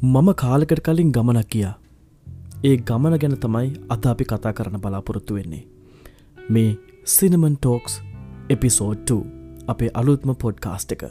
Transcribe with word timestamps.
මම 0.00 0.28
කාලකට 0.34 0.80
කලින් 0.80 1.08
ගමනක් 1.10 1.48
කියා 1.52 1.72
ඒ 2.64 2.74
ගමන 2.88 3.14
ගැන 3.22 3.32
තමයි 3.36 3.70
අද 3.90 4.04
අපි 4.06 4.24
කතා 4.24 4.52
කරන 4.52 4.76
බලාපොරොත්තු 4.80 5.34
වෙන්නේ. 5.34 5.64
මේ 6.50 6.78
සිනමන් 7.04 7.56
ටෝක්ස් 7.56 7.94
එපිසෝඩ් 8.50 9.10
අපේ 9.68 9.90
අලුත්ම 9.94 10.30
පොඩ්කාස්ට් 10.34 10.92
එක. 10.92 11.02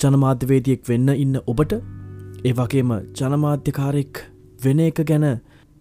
ජනමාධ්‍යවේදියෙක් 0.00 0.84
වෙන්න 0.88 1.08
ඉන්න 1.14 1.40
ඔබට 1.46 1.72
ඒ 2.44 2.52
වගේම 2.52 2.92
ජනමාධ්‍යකාරෙක් 3.16 4.24
වෙන 4.64 4.80
එක 4.80 5.00
ගැන 5.10 5.26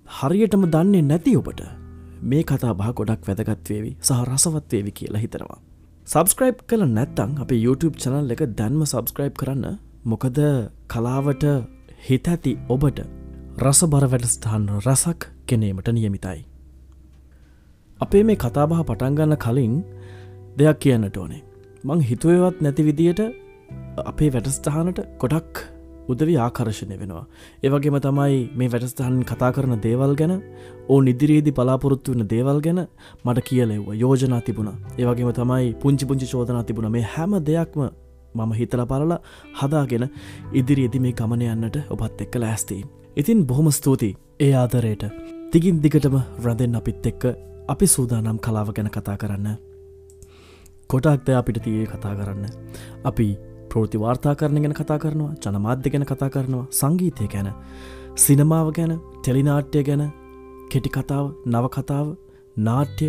හරියටම 0.10 0.64
දන්නේ 0.74 1.08
නැති 1.12 1.38
ඔබට 1.44 1.62
මේ 2.24 2.44
කතා 2.44 2.74
බහ 2.74 2.92
ගොඩක් 2.98 3.28
වැදගත්වේවි 3.28 3.96
සහ 4.02 4.22
රසවත්වේවි 4.24 4.92
කියලා 4.92 5.26
හිතනවා. 5.26 5.60
සබස්ක්‍රයිබ් 6.08 6.68
කළ 6.70 6.88
නැත්තං 6.90 7.40
අප 7.44 7.52
YouTube 7.64 7.96
චනල් 8.02 8.32
එක 8.32 8.52
දැන්ම 8.60 8.84
සබස්ක්‍රයිබ් 8.86 9.34
කරන්න. 9.34 9.74
මොකද 10.06 10.38
කලාවට 10.88 11.44
හිත 12.08 12.28
ඇති 12.32 12.52
ඔබට 12.70 13.00
රස 13.62 13.80
බර 13.92 14.04
වැඩස්ථාන 14.12 14.68
රසක් 14.76 15.26
කෙනීමට 15.46 15.90
නියමිතයි. 15.90 16.40
අපේ 18.02 18.22
මේ 18.24 18.36
කතාබහ 18.36 18.76
පටන්ගන්න 18.82 19.36
කලින් 19.38 19.74
දෙයක් 20.58 20.80
කියන්නට 20.80 21.18
ඕනේ. 21.18 21.42
මං 21.84 22.06
හිතුවවත් 22.10 22.62
නැති 22.62 22.88
විදියට 22.90 23.22
අපේ 24.06 24.30
වැඩස්ථානට 24.30 25.04
ගොඩක් 25.20 25.62
උදවි 26.08 26.38
ආකර්ශණය 26.38 26.96
වෙනවා. 27.02 27.26
ඒවගේම 27.64 28.00
තමයි 28.00 28.40
මේ 28.56 28.72
වැඩස්ථානින් 28.74 29.28
කතා 29.32 29.52
කරන 29.52 29.76
දේවල් 29.82 30.16
ගැන 30.16 30.36
ඕ 30.90 31.02
නිදිරේදි 31.02 31.52
පලාපොරොත්තු 31.52 32.16
වන 32.16 32.28
දේවල් 32.34 32.62
ගැන 32.62 32.82
මට 33.26 33.48
කියලෙව්ව 33.50 33.88
යෝජනා 33.96 34.42
තිබුණ 34.42 34.72
ඒවගේම 34.98 35.32
තමයි 35.34 35.74
පුංචි 35.84 36.06
පුංචි 36.06 36.34
චෝදනා 36.34 36.64
තිබුණ 36.64 36.92
මේ 36.92 37.08
හැම 37.16 37.42
දෙයක්ම 37.44 37.90
මම 38.38 38.54
හිතල 38.60 38.84
පලලා 38.92 39.20
හදාගෙන 39.60 40.06
ඉදිරියේදි 40.54 41.04
මේ 41.06 41.18
ගමන 41.20 41.44
යන්නට 41.48 41.78
ඔබත් 41.94 42.22
එක්ක 42.26 42.36
ලෑස්තිී. 42.44 42.86
ඉතින් 43.18 43.46
බොහොම 43.50 43.70
ස්තුතියි 43.72 44.18
ඒ 44.40 44.54
ආදරයට 44.62 45.04
තිගින් 45.52 45.82
දිගටම 45.84 46.18
රැඳෙන් 46.46 46.80
අපිත් 46.80 47.06
එක්ක 47.12 47.24
අපි 47.68 47.88
සූදානම් 47.88 48.40
කලාව 48.40 48.70
ගැන 48.76 48.90
කතා 48.90 49.18
කරන්න. 49.18 49.48
කොටක්ද 50.90 51.30
අපිට 51.42 51.64
තියේ 51.64 51.88
කතා 51.88 52.16
කරන්න. 52.16 52.46
අපි 53.04 53.28
ප්‍රෘති 53.70 53.98
වාර්තා 54.00 54.36
කරන 54.36 54.62
ගැන 54.64 54.76
කතා 54.80 55.00
කරනවා 55.00 55.34
ජනමාධ්‍ය 55.44 55.90
ගැන 55.94 56.06
කතා 56.12 56.30
කරනවා 56.30 56.68
සංගීතය 56.72 57.28
ගැන 57.34 57.50
සිනමාව 58.18 58.70
ගැන 58.78 58.94
ටෙලිනාට්‍යය 59.18 59.84
ගැන 59.90 60.04
කෙටි 60.72 60.90
කතාව 60.90 61.26
නවකතාව 61.46 62.08
නාට්‍ය 62.60 63.08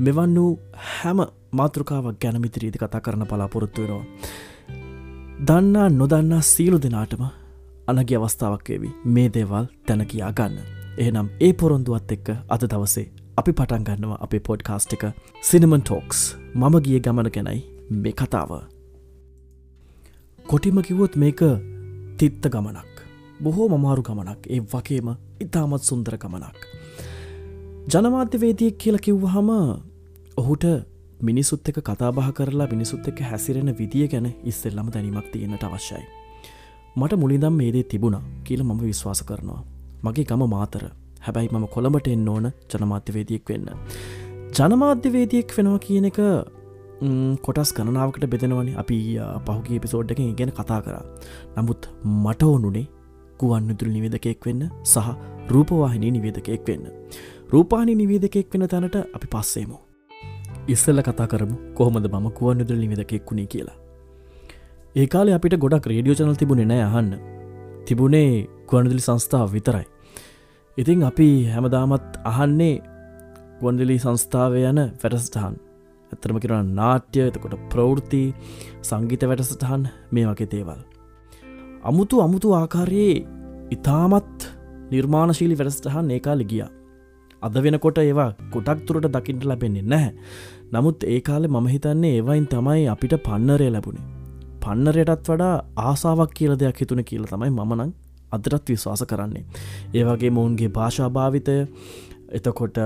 මෙවන් 0.00 0.34
වූ 0.36 0.52
හැම 0.88 1.20
මාතෘකාවක් 1.52 2.16
ගැනමිතිරීදි 2.22 2.78
කතා 2.78 3.00
කරන 3.00 3.26
පලාපොරොත්තු 3.26 3.82
වෙනවා. 3.82 4.04
දන්නා 5.48 5.88
නොදන්නා 5.90 6.40
සීලු 6.46 6.78
දෙනාටම 6.84 7.22
අනගේ 7.90 8.16
අවස්ථාවක්වේවි 8.16 8.88
මේ 9.14 9.28
දේවල් 9.34 9.66
තැන 9.86 10.02
කියා 10.10 10.32
ගන්න. 10.38 10.66
එහෙනම් 10.98 11.28
ඒ 11.46 11.52
පොරොන්දුවත් 11.60 12.12
එක්ක 12.16 12.28
අද 12.54 12.66
දවසේ 12.72 13.04
අපි 13.40 13.52
පටන් 13.52 13.86
ගන්නවා 13.86 14.18
අපේ 14.26 14.40
පොඩ්කාස්ට් 14.48 14.92
එක 14.96 15.04
සිනමන් 15.42 15.82
ටෝක්ස් 15.82 16.20
මම 16.54 16.76
ගිය 16.84 17.00
ගමන 17.06 17.30
ගැනයි 17.36 17.60
මේ 18.02 18.12
කතාව. 18.12 18.52
කොටිම 20.44 20.82
කිවොත් 20.82 21.16
මේක 21.16 21.40
තිත්ත 22.18 22.44
ගමනක්. 22.54 22.94
බොහෝ 23.42 23.68
මමාරු 23.68 24.02
ගමනක් 24.02 24.42
ඒ 24.48 24.60
වගේම 24.72 25.08
ඉතාමත් 25.40 25.82
සුන්දර 25.82 26.18
ගමනක්. 26.18 26.58
ජනමාධ්‍යවේදියෙක් 27.92 28.76
කියල 28.78 28.98
කිව්වහම 28.98 29.50
ඔහුට 30.36 30.64
මිනිසුත් 31.22 31.68
එක 31.68 31.78
කතාබහ 31.80 32.28
කරලා 32.32 32.68
මිනිසුත් 32.72 33.08
එක 33.08 33.18
හැසිරෙන 33.30 33.70
විදිිය 33.80 34.08
ගැන 34.08 34.26
ඉස්සෙල්ලම 34.44 34.88
දැනීමක් 34.94 35.26
තියෙනට 35.32 35.64
අවශ්‍යයි. 35.64 36.04
මට 36.96 37.20
මුලිදම් 37.22 37.54
මේදේ 37.60 37.84
තිබුණා 37.84 38.22
කියල 38.44 38.62
මම 38.64 38.80
විශ්වාස 38.82 39.22
කරනවා. 39.22 39.60
මගේ 40.04 40.24
ගම 40.24 40.42
මාතර 40.54 40.84
හැබැයි 41.20 41.50
මම 41.52 41.66
කොළඹට 41.74 42.08
එන්න 42.08 42.28
ඕන 42.28 42.46
ජනමාධ්‍යවේදියෙක් 42.70 43.44
වෙන්න. 43.48 43.68
ජනමාධ්‍යවේදියෙක් 44.56 45.56
වෙනවා 45.56 45.82
කියන 45.86 46.08
එක 46.10 46.20
කොටස් 47.44 47.74
ගණනාවකට 47.76 48.24
බෙදෙනවනි 48.26 48.72
අපි 48.76 48.98
පහුගේ 49.46 49.82
පිසෝඩ්ඩකින් 49.84 50.32
ගැන 50.38 50.52
කතා 50.52 50.80
කර 50.86 50.96
නමුත් 51.56 51.90
මට 52.16 52.42
ඕනුනේ 52.44 52.86
ගුවන් 53.40 53.68
විදුර 53.68 53.88
නිවේදකෙක් 53.88 54.48
වෙන්න 54.48 54.64
සහ 54.84 55.12
රූපවාහිනී 55.48 56.10
නිවේදකෙක් 56.10 56.66
වෙන්න. 56.68 56.84
රූපානි 57.50 57.94
නිවේදකෙක් 57.94 58.52
වෙන 58.52 58.68
තැනට 58.68 58.96
අපි 58.96 59.26
පස්සේමු. 59.26 59.78
ඉස්සල්ල 60.66 61.02
කතා 61.02 61.26
කරමු 61.26 61.56
කොහොමද 61.74 62.06
මම 62.08 62.26
ගුවන් 62.30 62.58
විදුර 62.58 62.76
නිවේදකෙක් 62.76 63.24
වුණේ 63.26 63.46
කියලා. 63.46 63.78
ඒකාල 64.96 65.28
අපිට 65.28 65.56
ගොඩක් 65.56 65.86
රේඩියෝ 65.86 66.18
චනල් 66.18 66.36
තිබුණේ 66.36 66.66
නෑ 66.66 66.82
අහන්න 66.82 67.10
තිබුණේ 67.86 68.48
ගුවන්දිලි 68.66 69.00
සංස්ථාව 69.00 69.52
විතරයි. 69.52 69.86
ඉතිං 70.78 71.02
අපි 71.02 71.28
හැමදාමත් 71.46 72.20
අහන්නේ 72.24 72.82
ගොන්දිලි 73.60 73.98
සංස්ථාව 73.98 74.54
යන 74.60 74.80
වැඩස්ටහන් 75.02 75.56
ඇතරම 76.12 76.38
කිරන 76.42 76.70
නාට්‍ය 76.74 77.20
එතකොට 77.20 77.56
ප්‍රවෘති 77.72 78.22
සංගීත 78.82 79.22
වැඩසටහන් 79.22 79.84
මේ 80.10 80.26
වගේ 80.26 80.50
දේවල්. 80.54 80.80
අමුතු 81.82 82.22
අමුතු 82.22 82.54
ආකාරයේ 82.54 83.16
ඉතාමත් 83.70 84.48
නිර්මාණශීලි 84.90 85.58
වැඩස්ටහන් 85.58 86.10
ඒකාලි 86.10 86.44
ගිය. 86.44 86.64
අද 87.42 87.54
වෙනකොට 87.56 87.98
ඒවා 87.98 88.30
කොටක් 88.50 88.80
තුරට 88.86 89.06
දකිින්ට 89.08 89.44
ලැබෙන්නේ 89.44 89.84
නැහැ. 89.84 90.12
නමුත් 90.72 91.04
ඒ 91.04 91.20
කාලෙ 91.20 91.48
මම 91.48 91.66
හිතන්නේ 91.66 92.12
ඒවයින් 92.16 92.46
තමයි 92.46 92.88
අපිට 92.88 93.14
පන්නරය 93.22 93.68
ලැබුණේ. 93.70 94.06
පන්නරයටත් 94.60 95.28
වඩා 95.28 95.54
ආසාාවක් 95.82 96.32
කියල 96.34 96.54
දෙයක් 96.56 96.80
හිතුන 96.80 97.02
කියල 97.04 97.24
තමයි 97.24 97.50
මනං 97.50 97.92
අදරත් 98.32 98.64
විශ්වාස 98.68 99.02
කරන්නේ. 99.04 99.44
ඒවගේ 99.94 100.30
මොවුන්ගේ 100.30 100.70
භාෂාභාවිතය 100.70 101.56
එතකොට 102.32 102.78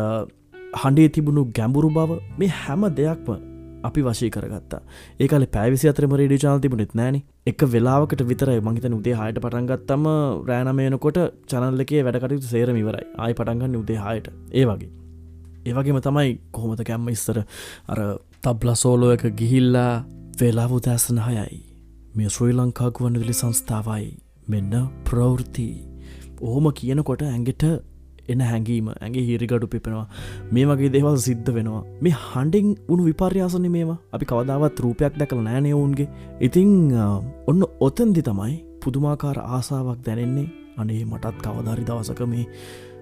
හඬේ 0.75 1.09
තිබුණු 1.09 1.43
ගැඹුරු 1.53 1.91
බව 1.91 2.21
මේ 2.39 2.55
හැම 2.59 2.83
දෙයක්ම 2.93 3.54
අපි 3.85 4.01
වශී 4.03 4.31
කරගත්තා. 4.31 4.81
ඒකල 5.21 5.47
පැවිසි 5.57 5.91
අතරම 5.93 6.17
රඩි 6.17 6.39
චාල් 6.39 6.61
තිබුණෙත් 6.61 6.95
නෑන. 6.95 7.17
එක 7.47 7.61
වෙලාවකට 7.67 8.23
විතර 8.25 8.51
මහිත 8.63 8.87
උදේ 8.91 9.17
හයට 9.21 9.41
පටන්ගත්තම 9.41 10.05
රෑනමයනකොට 10.51 11.21
චනල්ලකේ 11.47 12.03
වැඩකටතු 12.03 12.49
සේරම 12.49 12.77
ඉවරයි. 12.77 13.07
ආය 13.19 13.33
පටන්ගන්න 13.35 13.77
උදේ 13.77 14.01
හයට. 14.01 14.29
ඒ 14.53 14.65
වගේ. 14.65 14.91
ඒවගේම 15.67 16.01
තමයි 16.01 16.33
කොහොමද 16.53 16.83
කැම්ම 16.83 17.09
ඉස්සර 17.09 17.39
අර 17.89 18.01
තබ්ල 18.43 18.75
සෝලෝ 18.77 19.13
එක 19.13 19.25
ගිහිල්ලා 19.39 19.93
වෙලාවු 20.41 20.81
දෑසන 20.81 21.21
හයයි. 21.21 21.63
මේ 22.15 22.29
ශ්‍රී 22.29 22.55
ලංකාගුවන් 22.55 23.17
විලි 23.21 23.35
සංස්ථාවයි 23.35 24.07
මෙන්න 24.49 24.75
ප්‍රවෘති 25.05 25.67
ඕහොම 26.41 26.67
කියනකොට 26.73 27.23
ඇඟෙට 27.25 27.65
එන 28.29 28.41
හැඟීම 28.43 28.89
ඇගේ 28.91 29.25
හිරිගඩු 29.25 29.67
පිපෙනවා. 29.67 30.07
මේ 30.53 30.65
වගේ 30.65 30.91
දේවල් 30.91 31.17
සිද්ධ 31.19 31.51
වෙනවා. 31.51 31.85
මේ 32.01 32.15
හන්ඩිං 32.23 32.69
උුණු 32.89 33.05
විපර්යාසන 33.05 33.67
මේවා. 33.69 33.99
අපි 34.13 34.25
කවදාවත් 34.25 34.81
රූපයක් 34.81 35.15
දැකල 35.15 35.41
නෑනයවුන්ගේ 35.41 36.09
ඉතිං 36.41 36.75
ඔන්න 37.47 37.63
ඔතන්දි 37.81 38.23
තමයි 38.23 38.55
පුදුමාකාර 38.81 39.39
ආසාාවක් 39.49 40.05
දැනෙන්නේ. 40.07 40.49
අනේ 40.77 41.03
මටත් 41.05 41.43
කවධරි 41.45 41.85
දවසක 41.85 42.21
මේ 42.27 42.47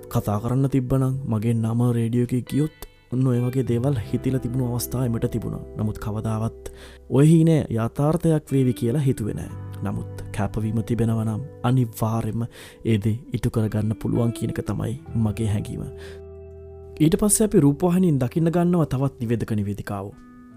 කතා 0.09 0.39
කරන්න 0.39 0.69
තිබ්බනම් 0.69 1.15
මගේ 1.27 1.55
නම 1.57 1.81
රේඩියෝක 1.91 2.35
ගියොත් 2.45 2.77
ඔන්න 3.13 3.27
ඔය 3.27 3.41
වගේ 3.41 3.67
දේවල් 3.69 3.97
හිතිල 4.03 4.37
තිබුණු 4.39 4.71
අවස්ථාවමට 4.71 5.27
තිබුණ 5.33 5.57
නමුත් 5.77 5.99
කවදාවත් 5.99 6.71
ඔයහි 7.11 7.43
නෑ 7.49 7.67
යථාර්ථයක් 7.77 8.53
වේවි 8.53 8.73
කියලා 8.75 9.03
හිතුවෙනෑ 9.03 9.51
නමුත් 9.83 10.23
කැපවීම 10.33 10.79
තිබෙනවනම් 10.83 11.43
අනිවාරෙන්ම 11.63 12.47
ඒදේ 12.87 13.15
ඉටු 13.33 13.51
කරගන්න 13.51 13.93
පුළුවන් 13.97 14.33
කියනක 14.33 14.63
තමයි 14.63 14.95
මගේ 15.17 15.49
හැඟීම. 15.49 15.85
ඊට 17.01 17.19
පස්ස 17.21 17.47
අපි 17.47 17.63
රූපවාහනින් 17.67 18.19
දකින්න 18.19 18.53
ගන්නවා 18.57 18.89
තවත් 18.89 19.15
නිවේදක 19.21 19.53
නිවේදිකාව. 19.53 20.09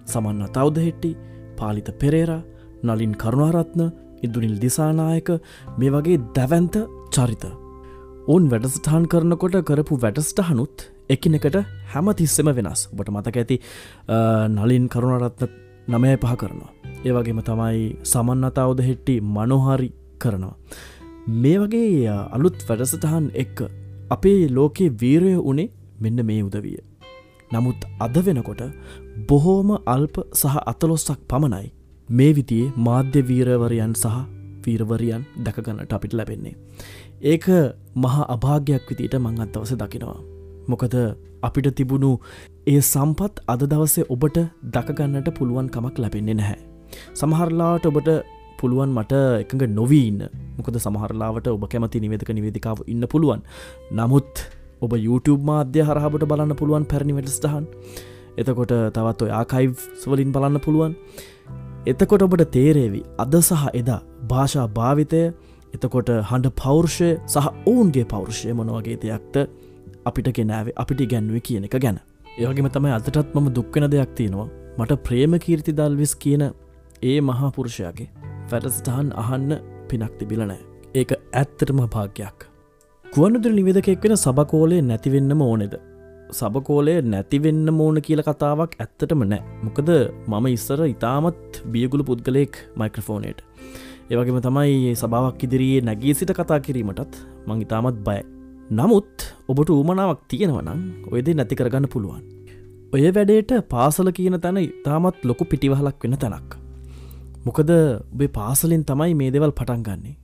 සමන්න 0.05 0.49
තවද 0.49 0.87
හෙට්ටි 0.87 1.11
පාලිත 1.59 1.91
පෙරේරා 1.99 2.41
නලින් 2.85 3.15
කරුණාරත්න 3.17 3.85
ඉදුනිල් 4.23 4.57
දිසානායක 4.57 5.29
මේ 5.77 5.91
වගේ 5.91 6.19
දැවන්ත 6.33 6.75
චරිත. 7.11 7.45
ඔවුන් 8.27 8.51
වැඩසටහන් 8.51 9.11
කරනකොට 9.11 9.63
කරපු 9.67 10.03
වැඩස්ටහනුත් 10.03 10.94
එකිනෙකට 11.09 11.57
හැම 11.93 12.07
තිස්සෙම 12.19 12.49
වෙනස් 12.57 12.81
ඔබට 12.91 13.13
මතක 13.13 13.37
ඇති 13.41 13.57
නලින් 14.55 14.85
කරුණරත්න 14.89 15.53
නමය 15.87 16.17
පහ 16.17 16.35
කරනවා. 16.41 16.71
ඒවගේම 17.07 17.39
තමයි 17.49 17.85
සමන්නතාවද 18.11 18.79
හෙට්ටි 18.87 19.15
මනොහරි 19.35 19.89
කරනවා. 20.21 20.55
මේ 21.41 21.57
වගේ 21.61 22.17
අලුත් 22.35 22.59
වැඩසටහන් 22.67 23.27
එක්ක 23.43 23.59
අපේ 24.09 24.41
ලෝකයේ 24.57 24.95
වීරය 25.01 25.33
වනේ 25.39 25.71
මෙන්න 25.99 26.25
මේ 26.29 26.43
උදවිය. 26.47 26.77
නමුත් 27.51 27.81
අද 27.99 28.15
වෙනකොට 28.25 28.61
බොහෝම 29.29 29.69
අල්ප 29.95 30.15
සහ 30.33 30.55
අතලොස්සක් 30.71 31.19
පමණයි 31.31 31.67
මේ 32.09 32.31
විතියේ 32.37 32.73
මාධ්‍ය 32.87 33.21
වීරවරයන් 33.29 33.93
සහ 33.95 34.15
වීරවරියන් 34.65 35.23
දැකගන්නට 35.45 35.93
අපිට 35.93 36.13
ලැබෙන්නේ. 36.13 36.55
ඒක 37.23 37.45
මහා 37.95 38.31
අභාගයක් 38.35 38.89
විදිට 38.89 39.15
මං 39.19 39.43
අත්තවස 39.43 39.73
දකිනවා. 39.81 40.34
මොකද 40.67 40.95
අපිට 41.43 41.67
තිබුණු 41.77 42.11
ඒ 42.67 42.79
සම්පත් 42.83 43.43
අද 43.47 43.61
දවසේ 43.71 44.05
ඔබට 44.09 44.37
දකගන්නට 44.73 45.29
පුළුවන් 45.37 45.67
කමක් 45.69 45.95
ලැබෙන්නේ 45.97 46.37
නැහැ. 46.39 46.57
සමහරලාට 47.13 47.85
ඔබට 47.85 48.09
පුළුවන් 48.59 48.91
මට 48.97 49.13
එකඟ 49.43 49.65
නොවීන්න 49.79 50.21
මොකද 50.57 50.79
සමහරලාවට 50.79 51.47
ඔබ 51.47 51.65
කැමති 51.71 52.01
නිවේදක 52.01 52.31
නිවේදිකාව 52.37 52.83
ඉන්න 52.87 53.05
පුළුවන්. 53.07 53.41
නමුත් 53.91 54.33
ඔබ 54.81 54.93
YouTube 54.97 55.41
මාධ්‍ය 55.43 55.81
හරහබට 55.81 56.27
බලන්න 56.31 56.55
පුළුවන් 56.55 56.85
පැරණි 56.85 57.15
වැඩස්ටහන්. 57.17 57.65
එතකොට 58.37 58.73
තවත් 58.95 59.25
ඔය 59.25 59.31
ආකයිව් 59.31 59.73
වලින් 60.05 60.31
බලන්න 60.35 60.59
පුළුවන්. 60.59 60.95
එතකොට 61.85 62.25
ඔබට 62.25 62.45
තේරේවි 62.51 63.01
අද 63.17 63.35
සහ 63.41 63.65
එදා 63.73 64.01
භාෂා 64.27 64.67
භාවිතය 64.69 65.21
එතකොට 65.75 66.09
හඬ 66.29 66.55
පෞරුෂය 66.55 67.09
සහ 67.27 67.47
ඔවුන්ගේ 67.65 68.05
පෞරුෂය 68.05 68.53
මොනවගේ 68.53 68.97
දෙයක්ට 69.03 69.35
අපිට 70.05 70.29
ගෙනාවේ 70.37 70.75
අපිට 70.83 71.01
ගැන්ුව 71.11 71.37
කියන 71.47 71.65
එක 71.67 71.77
ගැන. 71.85 71.97
ඒවගේම 72.39 72.69
තමයි 72.75 72.93
අතටත් 72.97 73.35
මම 73.35 73.47
දුක්වෙන 73.57 73.87
දෙයක් 73.93 74.11
තියෙනවා. 74.19 74.47
මට 74.77 75.01
ප්‍රේම 75.07 75.33
කීර්ති 75.45 75.73
දල්විස් 75.79 76.13
කියන 76.23 76.43
ඒ 77.03 77.17
මහා 77.29 77.49
පුරුෂයාගේ 77.55 78.09
ෆැටස්ටහන් 78.49 79.09
අහන්න 79.21 79.51
පිනක් 79.89 80.13
තිබිලනෑ 80.19 80.61
ඒක 80.95 81.11
ඇත්තටම 81.13 81.79
භාග්‍යයක් 81.95 82.45
ගුවන්දුර 83.05 83.53
නිවෙදකෙක් 83.59 84.05
වෙන 84.05 84.15
සබකෝලය 84.17 84.77
නැතිවෙන්නම 84.89 85.41
ඕනෙද? 85.41 85.73
සබකෝලය 86.31 86.95
නැතිවෙන්න 87.13 87.67
මෝන 87.79 88.01
කියල 88.07 88.21
කතාවක් 88.27 88.77
ඇත්තටම 88.77 89.25
නෑ 89.31 89.41
මොකද 89.65 89.89
මම 90.29 90.45
ඉස්සර 90.53 90.85
ඉතාමත් 90.85 91.61
බියගුළු 91.73 92.07
පුද්ගලයෙක් 92.09 92.61
මයික්‍රෆෝනේට. 92.81 93.39
ඒවගේම 94.11 94.39
තමයි 94.47 94.95
සභාවක් 95.01 95.43
ඉදිරියේ 95.47 95.85
නැගී 95.89 96.15
සිට 96.19 96.33
කතා 96.39 96.59
කිරීමටත් 96.67 97.21
මං 97.47 97.61
ඉතාමත් 97.65 97.99
බය 98.07 98.19
නමුත් 98.69 99.25
ඔබට 99.47 99.69
ඌමනාවක් 99.69 100.21
තියෙනවනම් 100.27 100.79
ඔයද 101.13 101.27
නැති 101.37 101.55
කරගන්න 101.55 101.85
පුළුවන්. 101.85 102.23
ඔය 102.93 103.03
වැඩේට 103.15 103.51
පාසල 103.69 104.09
කියන 104.17 104.37
තැන 104.41 104.57
ඉතාමත් 104.57 105.21
ලොකු 105.23 105.45
පිටිවහලක් 105.45 106.01
වෙන 106.03 106.17
තැනක්. 106.17 106.57
මොකද 107.45 107.69
ඔබේ 108.13 108.27
පාසලින් 108.29 108.83
තමයි 108.83 109.13
මේ 109.13 109.29
දෙවල් 109.29 109.53
පටන්ගන්නේ 109.53 110.15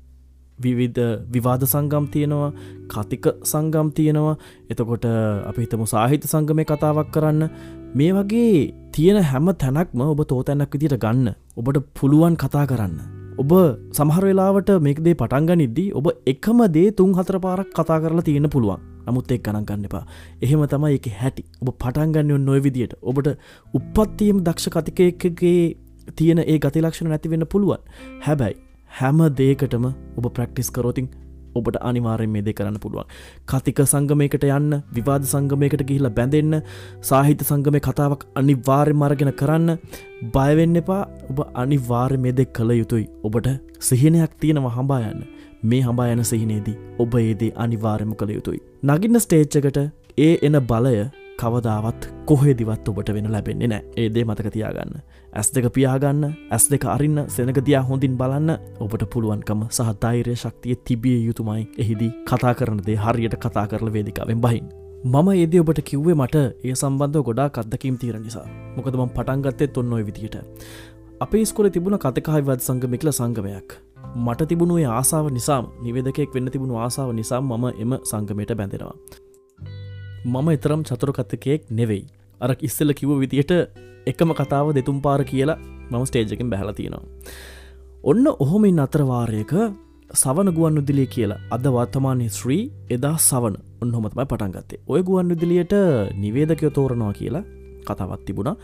විවිධ 0.59 1.01
විවාද 1.33 1.63
සංගම් 1.65 2.05
තියෙනවා 2.13 2.51
කතික 2.89 3.25
සංගම් 3.43 3.93
තියෙනවා. 3.93 4.35
එතකොට 4.69 5.05
අපි 5.49 5.59
හිතමු 5.61 5.85
සාහිත 5.85 6.25
සංගමය 6.25 6.65
කතාවක් 6.65 7.13
කරන්න. 7.13 7.41
මේ 7.95 8.11
වගේ 8.11 8.73
තියෙන 8.91 9.23
හැම 9.23 9.53
තැනක්ම 9.53 10.01
ඔබ 10.03 10.21
තෝතැනක් 10.25 10.73
විදිට 10.73 10.97
ගන්න. 10.97 11.35
ඔබට 11.57 11.83
පුළුවන් 11.93 12.35
කතා 12.35 12.65
කරන්න. 12.65 13.20
ඔබ 13.41 13.51
සමහර 13.97 14.23
වෙලාවට 14.29 14.69
මේකදේ 14.85 15.13
පටන්ගනිද්දී 15.21 15.89
ඔබ 15.99 16.07
එකම 16.31 16.59
දේ 16.75 16.89
තුන් 16.91 17.13
හතර 17.17 17.37
පාරක් 17.45 17.69
කතා 17.77 17.99
කරලා 18.03 18.25
තියෙන 18.27 18.47
පුළුවන්. 18.55 18.81
නමුත් 19.07 19.31
එක් 19.35 19.43
ගණන්ගන්න 19.45 19.87
එපා. 19.89 20.03
එහෙම 20.41 20.65
තමයි 20.73 20.97
එක 20.97 21.07
හැටි. 21.21 21.43
ඔබ 21.61 21.69
පටන්ගන්න 21.83 22.45
නොය 22.49 22.59
විදියට. 22.65 22.93
ඔබට 23.01 23.29
උපත්තියම් 23.73 24.43
දක්ෂ 24.47 24.73
කතිකයකගේ 24.75 25.63
තියෙන 26.17 26.43
ඒ 26.43 26.57
ගතිලක්ෂණ 26.59 27.09
නැතිවෙන්න 27.09 27.47
පුළුවන්. 27.53 27.81
හැබැයි 28.25 28.59
හැම 28.99 29.19
දේකටම 29.39 29.85
ඔබ 30.17 30.25
ප්‍රක්ටිස් 30.37 30.69
කරෝතින් 30.69 31.07
ඔබට 31.55 31.77
අනිවාරෙන් 31.89 32.31
මේ 32.35 32.45
දෙ 32.47 32.53
කරන්න 32.53 32.79
පුළුවන්. 32.83 33.07
කතික 33.51 33.81
සංගමයකට 33.85 34.47
යන්න 34.49 34.79
විවාද 34.97 35.27
සංගමයකට 35.33 35.83
ගිහිල 35.89 36.09
බැඳෙන්න 36.17 36.57
සාහිත 37.11 37.45
සංගමය 37.49 37.81
කතාවක් 37.87 38.25
අනිවාර්ය 38.41 38.93
මරගෙන 38.93 39.31
කරන්න 39.41 39.69
බයවෙන්න 40.35 40.81
එපා. 40.83 41.03
ඔබ 41.29 41.39
අනිවාර්ය 41.63 42.17
මේ 42.17 42.35
දෙක් 42.41 42.53
කළ 42.53 42.75
යුතුයි. 42.81 43.07
ඔබට 43.23 43.49
සිහිනයක් 43.89 44.35
තියෙනව 44.41 44.69
හඹා 44.77 45.01
යන්න. 45.11 45.23
මේ 45.63 45.81
හඹා 45.87 46.11
යන 46.13 46.23
සිහිනේදී 46.31 46.77
ඔබ 46.99 47.15
ඒදේ 47.23 47.51
අනිවාර්යම 47.63 48.13
කළ 48.19 48.37
යුතුයි. 48.37 48.61
නගින්න 48.83 49.23
ස්ටේච්චකට 49.25 49.81
ඒ 50.17 50.33
එන 50.47 50.57
බලය 50.69 50.95
කවදාවත් 51.41 52.01
කොහෙදිවත් 52.25 52.89
ඔබට 52.89 53.09
වෙන 53.15 53.31
ලැබෙන්නේ 53.31 53.67
නෑ. 53.67 53.83
ඒදේ 53.97 54.25
මතකතියාගන්න 54.25 54.93
ඇස් 55.33 55.49
දෙක 55.55 55.67
පියාගන්න 55.73 56.23
ඇස් 56.51 56.65
දෙක 56.71 56.85
අරින්න 56.95 57.23
සෙනකදයා 57.27 57.83
හොඳින් 57.83 58.17
බලන්න 58.17 58.51
ඔබට 58.79 59.03
පුළුවන්කම 59.13 59.65
සහ 59.69 59.89
ධෛර්ය 60.01 60.35
ශක්තිය 60.35 60.75
තිබිය 60.85 61.17
යුතුමයි. 61.27 61.63
එහිදී 61.77 62.11
කතා 62.25 62.53
කරනදේ 62.53 62.97
හරියට 62.97 63.35
කතා 63.37 63.65
කරල 63.67 63.93
වේදිකාවෙන් 63.93 64.41
බහින්. 64.41 64.65
මම 65.03 65.29
ඒද 65.33 65.55
ඔබට 65.59 65.81
කිව්වේ 65.83 66.15
මට 66.15 66.35
ඒ 66.63 66.75
සම්බන්ධ 66.75 67.23
ගොඩා 67.23 67.49
කද්දකීම් 67.49 67.95
තීර 67.97 68.19
නිසා. 68.19 68.47
මොකදම 68.75 69.07
පටන්ගත්තේ 69.09 69.71
ඔන්නොයි 69.77 70.05
විදියට 70.05 70.37
අපේ 71.19 71.45
ස්කොල 71.45 71.69
තිබුණ 71.69 71.97
කතකහයිවත් 71.97 72.61
සංගමිකල 72.61 73.11
සංගමයක්. 73.11 73.69
මට 74.17 74.47
තිබුණුවේ 74.47 74.87
ආසාාව 74.89 75.27
නිසාම 75.31 75.65
නිවේදකෙක් 75.81 76.33
වෙන්න 76.35 76.51
තිබුණු 76.51 76.77
ආසාාව 76.77 77.11
නිසා 77.13 77.41
මම 77.41 77.65
එම 77.77 77.91
සංගමයට 78.03 78.53
බැඳෙනවා. 78.53 78.95
මම 80.25 80.49
එතරම් 80.55 80.81
චතුරකත්තකයෙක් 80.83 81.69
නෙවෙයි. 81.71 82.03
අර 82.41 82.51
ඉස්සල්ල 82.61 82.93
කිව්ව 82.93 83.17
විදියට 83.23 83.51
එකම 84.05 84.33
කතාව 84.39 84.73
දෙතුම් 84.73 84.97
පාර 85.01 85.21
කියලා 85.23 85.57
මම 85.91 86.03
ස්ටේජකින් 86.05 86.49
බැහල 86.49 86.73
තියෙනවා. 86.73 87.03
ඔන්න 88.03 88.25
ඔහොමින් 88.43 88.79
අතරවාරයක 88.79 89.53
සවන 90.13 90.49
ගුවන් 90.55 90.77
උදිලිය 90.81 91.07
කියලා 91.15 91.41
අද 91.55 91.65
වර්තමානය 91.75 92.27
ශ්‍රී 92.37 92.63
එදා 92.95 93.15
සවන 93.19 93.55
ඔන්නහොමතමයි 93.83 94.25
පටන්ගත්තේ 94.31 94.81
ඔය 94.87 95.01
ගුවන් 95.03 95.29
විදිලියට 95.33 95.73
නිවේදකයෝ 96.23 96.71
තෝරනවා 96.77 97.13
කියලා 97.19 97.43
කතාවත් 97.87 98.25
තිබුණා. 98.25 98.55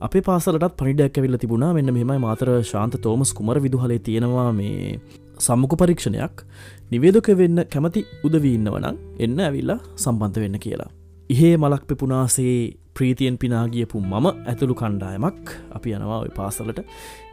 අපේ 0.00 0.22
පාසලටත් 0.22 0.76
පනිඩක් 0.76 1.18
ඇවිල්ල 1.18 1.38
තිබුණා. 1.38 1.72
මෙන්න 1.72 1.94
මෙමයි 1.94 2.18
මාතර 2.26 2.50
ශාන්ත 2.72 3.00
තෝමස් 3.02 3.32
කුමර 3.38 3.56
විදුහලේ 3.64 3.98
තියෙනවා 3.98 4.50
මේ 4.52 5.00
සම්මුක 5.46 5.74
පරීක්ෂණයක්. 5.80 6.44
නිවේදක 6.90 7.28
වෙන්න 7.40 7.64
කැමති 7.74 8.06
උදවීන්නවනම් 8.26 8.96
එන්න 9.24 9.40
ඇවිල්ලා 9.40 9.80
සම්බන්ධ 9.96 10.40
වෙන්න 10.44 10.58
කියලා. 10.66 10.90
ඉහේ 11.30 11.56
මලක් 11.56 11.82
පෙපුනාසේ 11.86 12.58
ප්‍රීතියෙන් 12.94 13.36
පිනාගියපු 13.38 14.00
මම 14.02 14.26
ඇතුළු 14.50 14.74
කණ්ඩායමක් 14.74 15.50
අපි 15.70 15.94
යනවා 15.94 16.20
ඔය 16.24 16.30
පාසලට. 16.38 16.78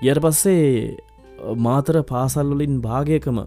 යට 0.01 0.19
පස්සේ 0.19 0.65
මාතර 1.57 1.97
පාසල්වලින් 2.03 2.75
භාගයකම 2.81 3.37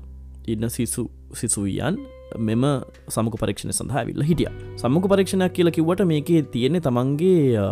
ඉන්න 0.47 0.65
සිසු 0.69 1.03
සිසුවියන් 1.33 1.97
මෙම 2.39 2.65
සමක 3.09 3.35
පරීක්ෂණ 3.43 3.77
සඳහා 3.79 4.05
විල්ල 4.09 4.25
හිටිය. 4.25 4.51
සම්මක 4.77 5.09
පරීක්ෂණයක් 5.13 5.53
කියල 5.53 5.71
කිවට 5.71 6.03
මේකේ 6.13 6.43
තියෙනෙ 6.55 6.81
තමන්ගේ 6.81 7.65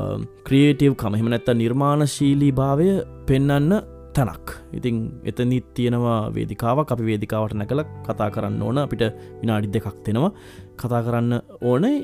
ක්‍රියේටව් 0.48 0.94
කමහෙම 0.94 1.30
නැත්ත 1.32 1.48
නිර්මාණශීලී 1.54 2.52
භාවය 2.52 2.88
පෙන්නන්න 3.28 3.72
තැනක්. 4.14 4.52
ඉතිං 4.72 4.98
එතනිත් 5.24 5.70
තියෙනවා 5.74 6.20
වේදිකාවක්. 6.30 6.92
අපි 6.92 7.08
වේදිකාවට 7.10 7.54
නැකල 7.54 7.82
කතා 8.06 8.28
කරන්න 8.30 8.60
ඕන. 8.62 8.78
අපිට 8.78 9.04
විනාඩි 9.40 9.72
දෙකක් 9.72 9.96
දෙෙනවා. 10.04 10.32
කතා 10.76 11.02
කරන්න 11.02 11.32
ඕනේ. 11.62 11.96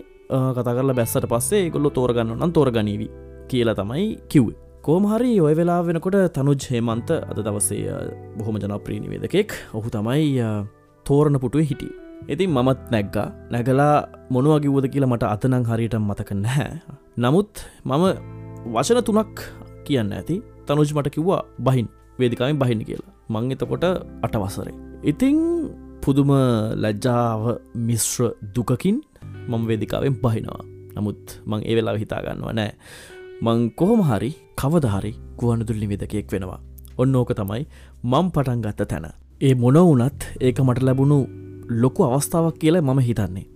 කතා 0.56 0.74
කරලා 0.76 0.98
බැස්සට 1.00 1.26
පස්සේ 1.32 1.64
ගොල්ලො 1.70 1.90
තෝරගන්න 1.98 2.36
නම් 2.36 2.52
තෝරගනීවී 2.58 3.10
කියලා 3.50 3.78
තමයි 3.80 4.06
කිව්වේ. 4.28 4.58
කෝමහරි 4.86 5.32
ඔය 5.40 5.54
වෙලා 5.58 5.80
වෙනකොට 5.88 6.20
තනුජ් 6.36 6.62
හේමන්ත 6.70 7.10
අද 7.30 7.38
දවසේ 7.46 7.98
බොහොම 8.38 8.56
ජනප්‍රීනිවේදකෙක් 8.62 9.58
ඔහු 9.78 9.88
තමයි 9.96 10.30
තෝරණ 11.06 11.42
පුටුවේ 11.42 11.68
හිටි 11.72 11.90
ඉතින් 12.28 12.50
මමත් 12.50 12.80
නැග්ගා. 12.90 13.28
නැගලා 13.50 14.06
මොනුවගිවූද 14.30 14.86
කියලා 14.92 15.10
මට 15.10 15.26
අතනං 15.26 15.64
හරියට 15.66 15.96
මතක 15.98 16.30
නැහැ. 16.36 16.74
නමුත් 17.16 17.50
මම 17.84 18.04
වශන 18.74 19.02
තුනක් 19.02 19.42
කියන්න 19.86 20.12
ඇති. 20.12 20.36
තනුජ් 20.66 20.90
මට 20.94 21.10
කිව්වා 21.10 21.42
බහින් 21.58 21.88
වේදිකාවෙන් 22.18 22.58
බහින්න 22.58 22.84
කියලා. 22.88 23.12
මං 23.28 23.50
එතකොට 23.54 23.84
අටවසරේ. 24.22 24.74
ඉතිං 25.02 25.38
පුදුම 26.02 26.30
ලැජ්ජාව 26.82 27.58
මිශ්‍ර 27.88 28.34
දුකකින් 28.54 29.02
මම 29.48 29.66
වේදිකාවෙන් 29.66 30.16
පහිනවා 30.16 30.62
නමුත් 30.94 31.40
මං 31.46 31.60
ඒ 31.64 31.74
වෙලා 31.76 31.96
හිතාගන්නවා 31.96 32.52
නෑ. 32.52 32.72
මං 33.42 33.60
කොහොම 33.72 34.00
හරි 34.02 34.30
කවදහරි 34.56 35.12
ගුවනදුල්ලි 35.38 35.86
වෙදකයෙක් 35.88 36.32
වෙනවා. 36.32 36.60
ඔන්න 36.98 37.16
ඕක 37.16 37.30
තමයි 37.32 37.62
මං 38.04 38.26
පටන් 38.30 38.60
ගත්ත 38.60 38.88
තැන. 38.88 39.06
ඒ 39.40 39.54
මොන 39.54 39.78
වනත් 39.80 40.20
ඒක 40.40 40.60
මට 40.60 40.82
ලැබුණු 40.82 41.18
ලොකු 41.82 42.04
අවස්ථාවක් 42.04 42.58
කියලා 42.58 42.82
මම 42.82 43.00
හිතන්නේ. 43.00 43.46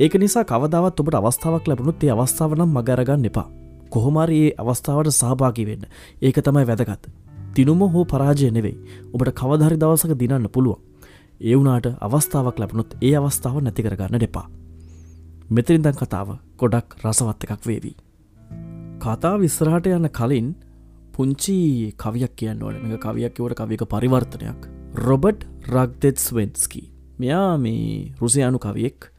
ඒක 0.00 0.14
නිසා 0.16 0.44
කවදාවත් 0.44 1.00
ඔබට 1.00 1.14
අවස්ථාවක් 1.14 1.68
ලැබුණුත් 1.68 2.04
ඒ 2.04 2.12
අවස්ථාවනම් 2.12 2.70
මගරගන්න 2.70 3.28
එපා. 3.30 3.48
කොහොමරි 3.90 4.38
ඒ 4.38 4.54
අවස්ථාවට 4.58 5.12
සහභාගි 5.12 5.66
වෙන්න. 5.66 5.84
ඒක 6.22 6.38
තමයි 6.38 6.66
වැදගත්. 6.66 7.04
තිනුම 7.54 7.82
හෝ 7.88 8.04
පරාජය 8.04 8.50
නෙවෙයි. 8.50 8.76
ඔබට 9.12 9.34
කවධරි 9.34 9.76
දවසක 9.76 10.18
දිනන්න 10.18 10.48
පුළුවන්. 10.48 10.80
ඒ 11.40 11.54
වුනාට 11.56 11.86
අවස්ථාවක් 12.00 12.58
ලැබුණුත් 12.58 12.90
ඒ 13.00 13.14
අවස්ථාව 13.16 13.56
නැති 13.60 13.82
කරගන්න 13.82 14.20
දෙපා 14.20 14.61
මෙතරින්දන් 15.56 15.96
කතාව 16.00 16.28
ගොඩක් 16.60 16.94
රසවත් 17.04 17.44
එකක් 17.44 17.64
වේවී. 17.68 17.96
කතා 19.02 19.32
විස්රහට 19.42 19.86
යන්න 19.90 20.08
කලින් 20.18 20.46
පුංචි 21.14 21.56
කවියක් 22.02 22.32
කියන්න 22.40 22.62
ඕන. 22.64 22.76
මේ 22.82 23.00
කවියක්කවට 23.04 23.58
කවියක 23.60 23.82
පරිවර්තනයක්. 23.92 24.60
රොබට් 25.06 25.44
රක්දෙත් 25.74 26.22
ස්වෙන්ස්කී 26.26 26.86
මෙයා 27.18 27.58
මේ 27.64 28.14
රුසියානු 28.20 28.58
කවියෙක් 28.58 29.10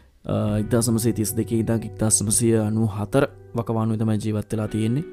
ඉතා 0.64 0.82
සමසේ 0.82 1.14
තිස් 1.20 1.36
දෙක 1.38 1.52
ඉදක් 1.52 1.86
ඉක්තා 1.90 2.10
සමසය 2.10 2.50
අනු 2.68 2.88
හතර 2.96 3.26
වකවානු 3.56 4.00
තම 4.02 4.12
ජීවත් 4.24 4.50
වෙලා 4.54 4.68
තියෙන්නේ. 4.68 5.06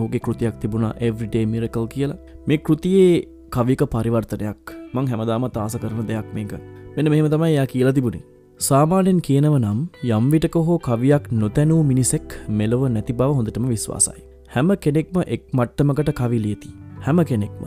ඕගේ 0.00 0.24
කෘතියක් 0.26 0.56
තිබුණ 0.62 0.88
එවරිඩේ 1.06 1.44
මිරකල් 1.52 1.86
කියලා. 1.94 2.18
මේ 2.46 2.64
කෘතියේ 2.66 3.12
කවික 3.50 3.84
පරිවර්තනයක්. 3.94 4.64
මං 4.94 5.12
හැමදාම 5.12 5.50
තාස 5.50 5.76
කරන 5.76 6.08
දෙයක් 6.10 6.28
මේක. 6.34 6.52
මෙන 6.96 7.10
මෙහෙම 7.12 7.30
තමයි 7.30 7.54
යා 7.58 7.66
කියලා 7.74 7.96
තිබුණේ. 7.98 8.37
සාමාන්‍යෙන් 8.58 9.18
කියනව 9.26 9.56
නම් 9.56 9.80
යම්විටක 10.06 10.56
හෝ 10.68 10.76
කවියක් 10.78 11.26
නොතැනූ 11.32 11.82
මිනිසෙක් 11.82 12.32
මෙලොව 12.50 12.80
නැති 12.94 13.12
බව 13.12 13.34
හොඳටම 13.36 13.66
විශ්වාසයි. 13.72 14.22
හැම 14.54 14.70
කෙනෙක්ම 14.84 15.18
එක් 15.26 15.42
මට්ටමකට 15.52 16.10
කවිලියති. 16.20 16.70
හැම 17.00 17.20
කෙනෙක්ම. 17.24 17.62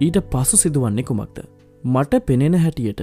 ඊට 0.00 0.18
පසු 0.32 0.58
සිදුවන්නේ 0.62 1.04
කුමක්ද. 1.04 1.38
මට 1.84 2.20
පෙනෙන 2.26 2.56
හැටියට 2.64 3.02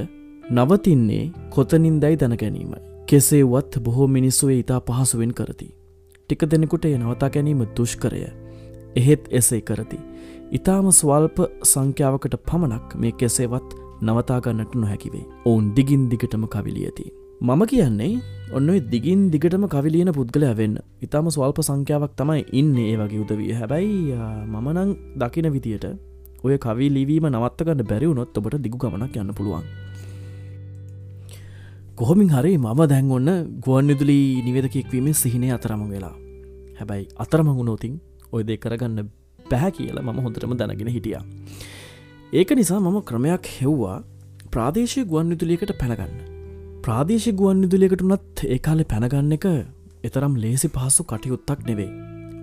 නවතින්නේ 0.52 1.22
කොතනින්දයි 1.50 2.20
දැන 2.24 2.36
ගැනීම. 2.42 2.74
කෙසේවත් 3.06 3.80
බොහෝ 3.86 4.08
මිනිස්සුවේ 4.10 4.60
ඉතා 4.64 4.82
පහසුවෙන් 4.82 5.34
කරති. 5.34 5.70
ටික 6.30 6.44
දෙනෙකුට 6.52 6.86
එ 6.86 6.98
නවතා 6.98 7.30
ගැනීම 7.30 7.64
දුෂ්කරය. 7.78 8.26
එහෙත් 8.96 9.32
එසේ 9.32 9.62
කරති. 9.62 10.02
ඉතාම 10.52 10.92
ස්වල්ප 10.92 11.40
සංඛ්‍යාවකට 11.64 12.38
පමණක් 12.46 13.00
මේ 13.02 13.12
කෙසේවත් 13.14 13.80
නවතාගන්නට 14.02 14.76
නොහැකිවේ. 14.76 15.26
ඔවුන් 15.46 15.74
දිගින් 15.76 16.06
දිගටම 16.12 16.46
කවිලියති. 16.48 17.10
මම 17.42 17.62
කියන්නේ 17.66 18.20
ඔන්න 18.52 18.70
දිගින් 18.92 19.22
දිගටම 19.32 19.66
කවිලියන 19.68 20.12
පුද්ගලය 20.12 20.48
වෙන්න 20.54 20.76
ඉතාම 21.02 21.28
ස්වල්ප 21.28 21.60
සංඛ්‍යාවක් 21.62 22.14
තමයි 22.14 22.42
ඉන්න 22.52 22.74
ඒ 22.78 22.96
වගේ 22.96 23.22
උදවිය 23.24 23.52
හැබැයි 23.54 24.16
මමනං 24.46 24.90
දකින 25.16 25.48
විදියට 25.56 25.86
ඔය 26.44 26.58
කවි 26.58 26.88
ලිවීම 26.96 27.28
නවත්තගන්න 27.30 27.84
බැරිවුණොත් 27.92 28.40
ඔබට 28.40 28.58
දිගු 28.60 28.78
ගමනක් 28.78 29.16
යන්න 29.22 29.32
පුළුවන් 29.34 29.68
කොහොමින් 31.96 32.30
හරි 32.30 32.52
මම 32.58 32.82
දැන් 32.88 33.12
ඔන්න 33.12 33.30
ගුවන් 33.60 33.88
විදුලි 33.88 34.20
නිවදකෙක්වීමේ 34.42 35.14
සිහිනය 35.14 35.52
අතරම 35.52 35.86
වෙලා 35.94 36.16
හැබැයි 36.80 37.08
අතරමංගුණෝතින් 37.18 37.96
ඔය 38.32 38.44
දෙ 38.44 38.58
කරගන්න 38.58 39.00
බැහැ 39.46 39.72
කියලා 39.72 40.04
මම 40.04 40.20
හොඳටම 40.26 40.58
දැනගෙන 40.60 40.92
හිටිය. 40.96 41.16
ඒක 42.34 42.52
නිසා 42.52 42.80
මම 42.80 43.00
ක්‍රමයක් 43.04 43.48
හෙව්වා 43.56 43.98
ප්‍රාදේශය 44.52 45.06
ගුවන් 45.06 45.32
විදුලියකට 45.32 45.74
පැනගන්න. 45.82 46.39
ප්‍රාදේශි 46.90 47.32
ගුවන් 47.32 47.60
විදුලියකට 47.64 48.02
වනත් 48.02 48.46
ඒ 48.46 48.56
කාලෙ 48.58 48.84
පැනගන්න 48.84 49.34
එක 49.36 49.44
එතරම් 50.04 50.36
ලේසි 50.36 50.68
පහසු 50.68 51.04
කටයුත්තක් 51.04 51.60
නෙවෙයි. 51.68 51.90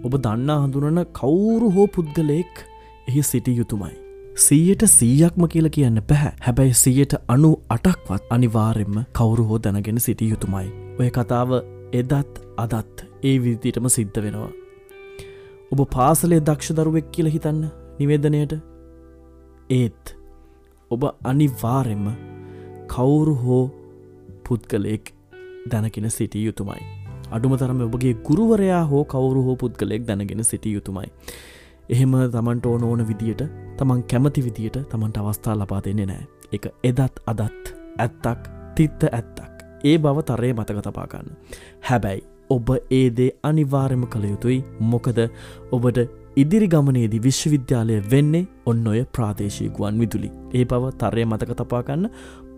ඔබ 0.06 0.12
දන්නා 0.18 0.58
හඳුනන 0.58 1.00
කවුරු 1.12 1.68
හෝ 1.70 1.86
පුද්ගලයෙක් 1.88 2.60
එහි 3.08 3.22
සිටි 3.22 3.54
යුතුමයි. 3.56 3.94
සීයට 4.38 4.84
සීයක්ම 4.88 5.46
කියල 5.46 5.68
කියන්න 5.68 6.00
පැහැ 6.10 6.30
හැබැයි 6.40 6.74
සියයට 6.74 7.16
අනු 7.28 7.50
අටක්වත් 7.68 8.28
අනිවාරෙන්ම 8.30 9.00
කවුරු 9.12 9.46
හෝ 9.48 9.58
දැනගෙන 9.58 9.98
සිටිය 9.98 10.28
යුතුමයි. 10.28 10.68
ඔය 11.00 11.08
කතාව 11.10 11.54
එදත් 11.92 12.38
අදත් 12.58 13.02
ඒ 13.22 13.34
විදිටම 13.38 13.88
සිද්ධ 13.88 14.20
වෙනවා. 14.20 14.52
ඔබ 15.72 15.82
පාසලේ 15.90 16.40
දක්ෂ 16.40 16.76
දරුවෙක් 16.76 17.08
කියල 17.10 17.30
හිතන්න 17.30 17.64
නිවේදනයට 17.98 18.54
ඒත් 19.70 20.14
ඔබ 20.90 21.08
අනිවාරෙන්ම 21.24 22.06
කවුරු 22.88 23.36
හෝ 23.42 23.64
පුද්ගලයෙක් 24.48 25.12
දැනගෙන 25.70 26.10
සිටිය 26.10 26.44
යුතුමයි. 26.46 26.82
අඩුම 27.30 27.56
තරම 27.56 27.80
ඔබගේ 27.88 28.14
ගුරුවරයා 28.26 28.84
හෝ 28.84 29.04
කවුරු 29.04 29.42
හෝ 29.46 29.56
පුද්ගලයෙක් 29.56 30.06
දැනගෙන 30.06 30.44
සිටිය 30.44 30.74
යුතුමයි. 30.74 31.08
එහෙම 31.88 32.14
තමන්ට 32.34 32.66
ඕන 32.66 32.84
ඕන 32.84 33.02
විදියට 33.08 33.42
තමන් 33.78 34.02
කැමති 34.12 34.44
විදියට 34.44 34.78
තමන්ට 34.92 35.18
අවස්ථා 35.18 35.56
ලබා 35.56 35.80
දෙන්නේ 35.84 36.06
නෑ. 36.06 36.24
එක 36.52 36.64
එදත් 36.82 37.20
අදත් 37.26 37.74
ඇත්තක් 37.98 38.48
තිත්ත 38.76 39.02
ඇත්තක්. 39.10 39.52
ඒ 39.84 39.98
බව 39.98 40.22
තරය 40.22 40.52
මතක 40.52 40.78
තපාගන්න. 40.86 41.28
හැබැයි 41.80 42.22
ඔබ 42.50 42.68
ඒදේ 42.90 43.30
අනිවාර්යම 43.42 44.06
කළ 44.06 44.26
යුතුයි 44.30 44.58
මොකද 44.92 45.18
ඔබට 45.72 45.98
ඉදිරි 46.36 46.68
ගමනේදී 46.68 47.22
විශ්වවිද්‍යාලය 47.22 47.98
වෙන්නේ 48.10 48.46
ඔන්න 48.66 48.86
ඔය 48.86 49.02
ප්‍රාදේශී 49.16 49.68
ගුවන් 49.70 50.00
විදුලි. 50.00 50.30
ඒ 50.54 50.64
බව 50.64 50.94
තරය 51.00 51.24
මතක 51.24 51.58
තපාගන්න 51.60 52.10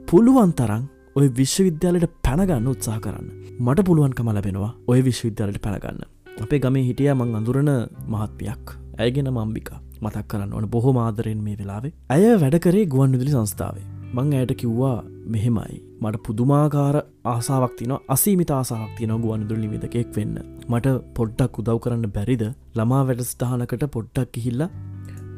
පුළුවන් 0.09 0.53
තරං 0.53 0.85
ඔය 1.19 1.27
විශ්වවිද්‍යාලයට 1.39 2.13
පැනගන්න 2.25 2.67
උත්සාහ 2.73 2.99
කරන්න. 3.05 3.29
මට 3.59 3.85
පුළුවන්කම 3.87 4.29
ලැබෙනවා 4.31 4.71
ඔය 4.87 5.01
විශ්වවිද්‍යාලට 5.07 5.61
පැනගන්න. 5.65 6.03
අපේ 6.43 6.61
ගමේ 6.65 6.83
හිටිය 6.89 7.09
මං 7.13 7.31
අඳුරන 7.39 7.71
මහත්මයක්. 8.13 8.65
ඇයගෙන 8.99 9.31
මම්බික 9.33 9.71
මතක් 10.03 10.25
කරන්න 10.31 10.53
ඕන 10.53 10.67
බොහෝ 10.75 10.93
මාදරයෙන් 10.99 11.41
මේ 11.47 11.57
වෙලාවේ. 11.61 11.93
ඇය 12.09 12.27
වැඩකරේ 12.43 12.85
ගුවන් 12.93 13.15
විදුලි 13.15 13.33
සංස්ථාවේ. 13.33 13.87
මං 14.15 14.31
ඇයට 14.33 14.55
කිව්වා 14.61 14.99
මෙහෙමයි. 15.27 15.81
මට 16.03 16.23
පුදුමාකාර 16.27 16.99
ආසාාවක් 17.33 17.75
තින 17.81 17.95
අසීමිත 18.09 18.53
ආසාාවක් 18.59 18.95
තියන 18.99 19.15
ගුවන්දුර 19.25 19.59
නිවිදකෙක් 19.65 20.13
වෙන්න. 20.19 20.37
මට 20.69 20.95
පොඩ්ඩක් 21.17 21.59
උදව් 21.63 21.81
කරන්න 21.81 22.15
බැරිද? 22.19 22.45
ළමා 22.77 23.03
වැඩස්ථානකට 23.09 23.89
පොඩ්ඩක් 23.97 24.31
කිහිල්ල 24.37 24.63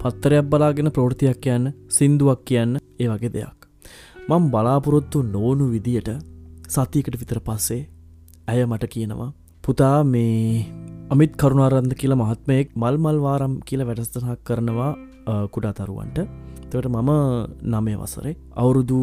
පත්තරයක් 0.03 0.53
බලාගෙන 0.53 0.93
ප්‍රෘතියක් 0.99 1.41
කියන්න 1.47 1.73
සින්දුවක් 1.91 2.45
කියන්න 2.45 2.77
ඒ 2.99 3.09
වගේ 3.09 3.35
දෙයක්. 3.35 3.60
මං 4.31 4.45
බලාපොරොත්තු 4.53 5.19
නෝනු 5.27 5.65
විදියට 5.73 6.09
සතියකට 6.69 7.15
විතර 7.21 7.39
පස්සේ 7.47 7.81
ඇය 8.47 8.61
මට 8.65 8.87
කියනවා 8.95 9.31
පුතා 9.65 9.97
මේ 10.05 10.67
අමිත් 11.11 11.33
කරුණාරන්ද 11.41 11.93
කියලා 12.01 12.19
මහත්මයෙක් 12.21 12.69
මල් 12.77 12.97
මල්වාරම් 13.05 13.55
කියල 13.69 13.83
වැඩස්ථනක් 13.89 14.43
කරනවා 14.49 14.91
කුඩා 15.55 15.73
තරුවන්ට 15.79 16.19
තවට 16.65 16.91
මම 16.91 17.11
නමය 17.73 17.95
වසරේ 17.97 18.35
අවුරුදු 18.55 18.99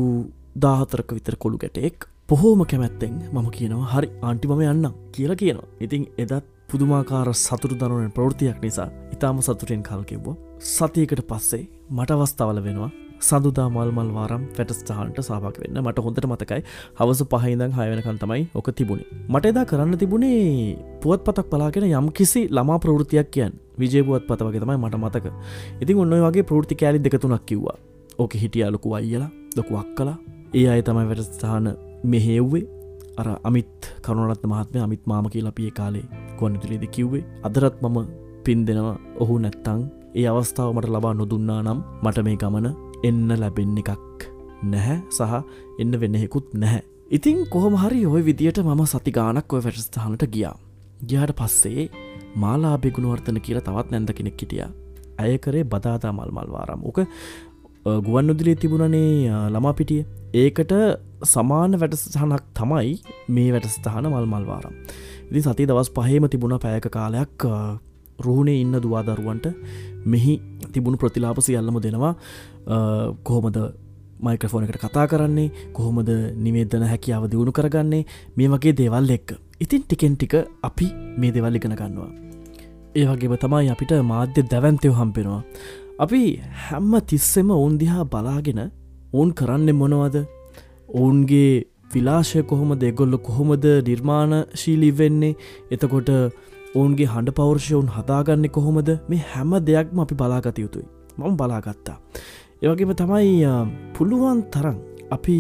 දාහතරක 0.58 1.10
විතර 1.18 1.36
කොළු 1.36 1.58
ගැටෙක්. 1.58 1.98
පොහෝම 2.30 2.62
කැමැත්තෙන් 2.66 3.18
මම 3.34 3.48
කියනවා 3.50 3.90
හරි 3.94 4.10
ආන්ටිමම 4.22 4.62
යන්න 4.66 4.88
කියලා 5.14 5.42
කියනවා. 5.42 5.68
ඉතින් 5.86 6.04
එදත් 6.18 6.46
පුදුමාකාර 6.70 7.30
සතුරු 7.36 7.76
දනුවෙන් 7.76 8.12
ප්‍රෘතියක් 8.12 8.58
නිසා 8.62 8.88
ඉතාම 9.16 9.38
සතුරෙන් 9.42 9.84
කල්කෙව්ව 9.90 10.28
සතියකට 10.70 11.22
පස්සේ 11.30 11.64
මට 11.90 12.10
අවස්ථාවල 12.12 12.62
වෙනවා 12.68 12.92
සඳුදා 13.20 13.68
මල්මල් 13.70 14.10
වාරම් 14.14 14.44
පැටස්ටහන්ට 14.58 15.20
සාපක් 15.22 15.58
වෙන්න 15.62 15.80
මට 15.82 16.04
හොඳට 16.06 16.28
මතකයි. 16.32 16.62
හවස 17.00 17.22
පහහිදං 17.32 17.72
හයවනකන් 17.78 18.18
තමයි 18.24 18.44
ඕක 18.56 18.70
තිබුණේ. 18.72 19.08
මට 19.30 19.46
එදා 19.46 19.66
කරන්න 19.66 19.98
තිබුණේ 19.98 20.78
පුවත් 21.02 21.24
පතක් 21.26 21.50
පලාගෙන 21.52 21.88
යම් 21.90 22.10
කිසි 22.12 22.48
ළමා 22.50 22.80
ප්‍රෘතියක් 22.80 23.30
කියන් 23.32 23.54
විජයපුවත් 23.80 24.28
පත 24.30 24.42
වගේ 24.42 24.64
තමයි 24.64 24.78
මට 24.78 24.96
මතක. 24.98 25.26
ඉතින් 25.82 25.98
ඔන්න 25.98 26.16
වගේ 26.26 26.44
ප්‍රෘති 26.44 26.76
කෑලි 26.76 27.00
දෙකතුනක් 27.00 27.46
කිව්වා. 27.46 27.78
ඕක 28.20 28.34
හිටිය 28.36 28.66
ලොකු 28.72 28.94
අයියලා 28.94 29.30
ලොකුවක් 29.58 29.90
කලා 29.98 30.18
ඒ 30.54 30.68
අය 30.70 30.82
තමයි 30.82 31.06
වැඩස්ථාන 31.10 31.68
මෙහෙව්වේ 32.04 32.66
අර 33.18 33.28
අමිත් 33.44 33.94
කරුණරත් 34.02 34.44
මහත්මය 34.46 34.80
අමිත් 34.80 35.04
මාම 35.06 35.26
කියලා 35.34 35.58
පිය 35.60 35.72
කාලේ 35.72 36.06
කොන්නතුලේද 36.40 36.86
කිව්වේ. 36.96 37.26
අදරත් 37.44 37.78
මම 37.82 37.98
පින් 38.44 38.60
දෙනවා. 38.68 38.98
ඔහු 39.20 39.40
නැත්තං 39.40 39.82
ඒ 40.16 40.28
අවස්ථාව 40.28 40.70
මට 40.76 40.90
ලබා 40.90 41.14
නොදුන්නා 41.14 41.62
නම් 41.62 41.80
මට 42.04 42.24
මේ 42.26 42.38
ගමන 42.42 42.68
එන්න 43.04 43.28
ලැබෙන්න 43.42 43.78
එකක් 43.84 44.28
නැහැ 44.64 44.98
සහ 45.10 45.34
එන්න 45.82 46.00
වෙන්නෙකුත් 46.02 46.54
නැහැ. 46.54 46.82
ඉතින් 47.12 47.46
කොහොම 47.54 47.78
හරි 47.84 48.06
ඔය 48.06 48.22
විදියට 48.24 48.60
මම 48.64 48.84
සති 48.86 49.12
ගානක් 49.12 49.54
ඔය 49.54 49.62
වැඩස්ථානට 49.62 50.28
ගියා. 50.36 50.56
ගියාට 51.06 51.38
පස්සේ 51.40 51.90
මාලාබෙගුණුවර්තන 52.36 53.42
කියලා 53.42 53.66
තවත් 53.68 53.92
නැන්ද 53.92 54.14
කෙනෙක් 54.14 54.42
හිටිය. 54.42 54.68
ඇය 55.18 55.38
කරේ 55.38 55.64
බදාතා 55.66 56.14
මල්මල්වාරම් 56.14 56.82
ඕක 56.90 57.00
ගුවන් 58.06 58.32
උදිලේ 58.34 58.56
තිබුණනේ 58.56 59.32
ළමාපිටිය 59.54 60.02
ඒකට 60.36 60.74
සමාන 61.26 61.80
වැඩසටහනක් 61.82 62.44
තමයි 62.54 62.94
මේ 63.30 63.50
වැඩස්ථාන 63.54 64.10
මල්මල්වාරම් 64.14 64.74
ඉදි 65.30 65.42
සති 65.42 65.68
දවස් 65.70 65.90
පහේම 65.96 66.28
තිබුණ 66.34 66.58
පැයක 66.66 66.88
කාලයක් 66.98 67.48
රුහුණේ 68.20 68.62
ඉන්න 68.62 68.78
දවාදරුවන්ට 68.78 69.48
මෙහි 70.06 70.36
තිබුණු 70.74 70.98
ප්‍රතිලාප 70.98 71.42
සියල්ලම 71.42 71.80
දෙනවා. 71.80 72.14
කොහොමද 73.24 73.58
මයික්‍රෆෝන 74.20 74.64
එකට 74.64 74.80
කතා 74.80 75.08
කරන්නේ? 75.08 75.50
කොහොමද 75.74 76.10
නිවේදන 76.38 76.88
හැකියාව 76.92 77.28
දියුණු 77.32 77.52
කරගන්නේ? 77.52 78.06
මේ 78.38 78.48
වගේ 78.48 78.78
දේවල් 78.78 79.10
එක්ක. 79.10 79.36
ඉතින් 79.60 79.84
ටිකෙන් 79.84 80.16
ටික 80.16 80.34
අපි 80.64 80.88
මේ 81.18 81.32
දෙවල් 81.32 81.56
ඉගෙන 81.56 81.76
ගන්නවා. 81.76 82.12
ඒ 82.96 83.06
වගේම 83.06 83.36
තමයි 83.38 83.70
අපිට 83.72 83.92
මාධ්‍ය 84.04 84.42
දැවන්තයව 84.52 84.94
හම්පෙනවා 85.00 85.42
අපි 86.00 86.22
හැම්ම 86.64 86.94
තිස්සෙම 87.10 87.50
ඔවුන් 87.52 87.78
දිහා 87.82 88.04
බලාගෙන 88.06 88.60
ඔවුන් 89.14 89.30
කරන්න 89.34 89.70
මොනවද? 89.76 90.18
ඔවුන්ගේ 90.90 91.66
විලාශය 91.94 92.44
කොහොම 92.44 92.72
දෙගොල්ල 92.82 93.18
කොහොමද 93.28 93.66
නිර්මාණ 93.88 94.34
ශීලී 94.62 94.94
වෙන්නේ? 95.00 95.36
එතකොට 95.72 96.10
ඔවුන්ගේ 96.78 97.08
හඬ 97.14 97.36
පෞර්ෂයවුන් 97.40 97.90
හදාගන්න 97.96 98.50
කොහොමද? 98.58 98.90
මේ 99.10 99.24
හැම 99.32 99.52
දෙයක්ම 99.70 100.04
අපි 100.04 100.16
බලාගත 100.22 100.60
යුතුයි. 100.64 100.86
මම 101.18 101.38
බලාගත්තා. 101.40 101.98
ඒවගේම 102.64 102.94
තමයි 103.02 103.52
පුළුවන් 103.96 104.40
තරන් 104.54 104.78
අපි 105.12 105.36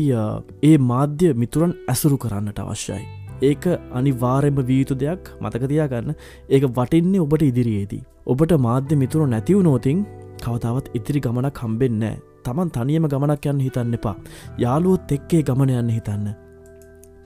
ඒ 0.64 0.78
මාධ්‍ය 0.92 1.34
මිතුරන් 1.42 1.74
ඇසුරු 1.94 2.18
කරන්නට 2.24 2.62
අවශ්‍යයි. 2.64 3.04
ඒක 3.42 3.66
අනිවාරෙන්ම 3.94 4.60
වීයුතු 4.70 4.96
දෙයක්. 5.04 5.24
මතකතියා 5.42 5.90
ගන්න 5.92 6.16
ඒක 6.50 6.64
වටින්නේ 6.78 7.24
ඔබට 7.26 7.44
ඉදිරියේදී. 7.50 8.04
ඔබට 8.26 8.54
මාධ්‍ය 8.68 8.96
මිතුරු 9.04 9.28
නැතිව 9.28 9.62
නෝතින් 9.68 10.00
කවතාවත් 10.44 10.92
ඉතිරි 10.98 11.20
ගමනක් 11.20 11.58
හම්බෙන්නෑ 11.64 12.18
තමන් 12.46 12.70
තනියම 12.72 13.08
ගමනක් 13.12 13.46
යන්න 13.52 13.64
හිතන්න 13.66 13.98
එපා. 13.98 14.16
යාළුවොත් 14.64 15.12
එක්කේ 15.12 15.42
ගමන 15.44 15.74
යන්න 15.80 15.96
හිතන්න. 15.98 16.28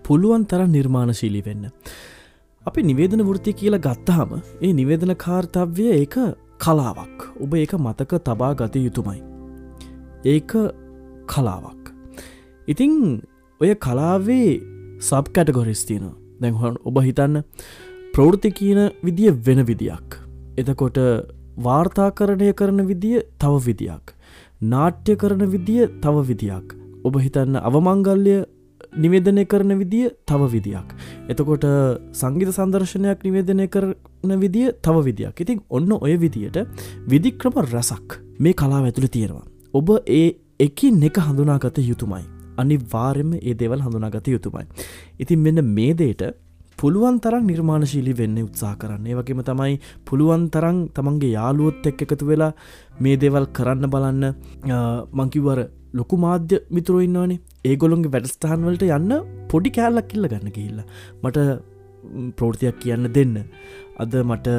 පුළුවන් 0.05 0.45
තර 0.45 0.67
නිර්මාණශීලි 0.67 1.41
වෙන්න. 1.45 1.69
අපි 2.65 2.81
නිවේදන 2.87 3.21
වෘති 3.27 3.51
කියලා 3.59 3.81
ගත්තහම 3.85 4.31
ඒ 4.65 4.71
නිවේදන 4.79 5.13
කාර්තව්‍ය 5.23 5.85
ඒක 5.93 6.15
කලාවක්. 6.63 7.23
ඔබ 7.43 7.53
ඒක 7.55 7.73
මතක 7.77 8.19
තබා 8.27 8.51
ගත 8.53 8.83
යුතුමයි. 8.85 9.21
ඒක 10.25 10.53
කලාවක්. 11.25 11.89
ඉතිං 12.67 12.93
ඔය 13.61 13.71
කලාවේ 13.85 14.51
සබ් 14.99 15.33
කැටගොරිස් 15.35 15.81
තියෙන 15.89 16.05
දැන්හන් 16.41 16.77
ඔබ 16.85 17.01
හිතන්න 17.07 17.41
ප්‍රෘති 18.13 18.53
කියන 18.59 18.81
විදිිය 19.03 19.33
වෙන 19.47 19.65
විදියක්. 19.65 20.21
එතකොට 20.57 21.01
වාර්තාකරණය 21.67 22.53
කරන 22.53 22.85
විදිිය 22.91 23.25
තව 23.41 23.53
විදියක්. 23.67 24.13
නාට්‍ය 24.71 25.15
කරන 25.15 25.43
විදිිය 25.55 25.89
තව 26.03 26.25
විදියක්. 26.29 26.77
ඔබ 27.05 27.21
හිතන්න 27.25 27.57
අවමංගල්ලය 27.67 28.37
නිවේදනය 28.93 29.45
කරන 29.45 29.77
විදිිය 29.79 30.09
තව 30.25 30.51
විදියක්. 30.51 30.89
එතකොට 31.27 31.65
සංගීත 32.13 32.51
සන්දර්ශනයක් 32.51 33.23
නිවේදනය 33.23 33.67
කරන 33.67 34.35
විදිිය 34.39 34.73
තව 34.81 35.03
විදියක්. 35.03 35.35
ඉතින් 35.37 35.63
ඔන්න 35.69 35.91
ඔය 35.93 36.17
විදියට 36.17 36.57
විදික්‍රම 37.07 37.55
රැසක් 37.65 38.19
මේ 38.39 38.53
කලා 38.53 38.81
ඇතුළ 38.81 39.07
තියෙනවා. 39.07 39.45
ඔබ 39.73 39.89
ඒ 40.07 40.35
එකින් 40.59 41.03
එක 41.03 41.17
හඳුනාගත 41.17 41.77
යුතුමයි. 41.79 42.23
අනි 42.57 42.77
වාරෙම 42.93 43.33
ඒ 43.33 43.53
දේවල් 43.53 43.81
හඳුනාගත 43.81 44.27
යුතුමයි. 44.27 44.65
ඉතින් 45.19 45.39
මෙන්න 45.39 45.63
මේ 45.67 45.93
දේට 45.93 46.23
පුළුවන් 46.77 47.19
තරම් 47.21 47.43
නිර්මාණශීලි 47.45 48.13
වෙන්න 48.17 48.37
උත්සා 48.43 48.75
කරන්නේ. 48.75 49.15
වගේම 49.15 49.41
තමයි 49.43 49.79
පුළුවන් 50.05 50.49
තරං 50.49 50.77
තමන්ගේ 50.89 51.35
යාලුවොත් 51.37 51.85
එක් 51.85 52.01
එකතු 52.01 52.25
වෙලා 52.25 52.53
මේ 52.99 53.17
දේවල් 53.17 53.45
කරන්න 53.47 53.89
බලන්න. 53.89 54.23
මංකිවර 55.13 55.59
ලොකු 55.99 56.17
මාධ්‍ය 56.25 56.57
මිතුරඉන්නවානේ 56.77 57.39
ඒගොලොන්ගේ 57.69 58.13
වැඩස්ටාන් 58.15 58.65
වලට 58.67 58.87
යන්න 58.97 59.13
පොඩි 59.51 59.75
කෑල්ලක් 59.77 60.07
කිල්ල 60.11 60.27
ගන්න 60.31 60.55
කිහිල්ල 60.57 60.81
මට 61.23 61.37
ප්‍රෘතියක් 62.37 62.77
කියන්න 62.83 63.07
දෙන්න. 63.15 63.35
අද 64.01 64.13
මට 64.25 64.49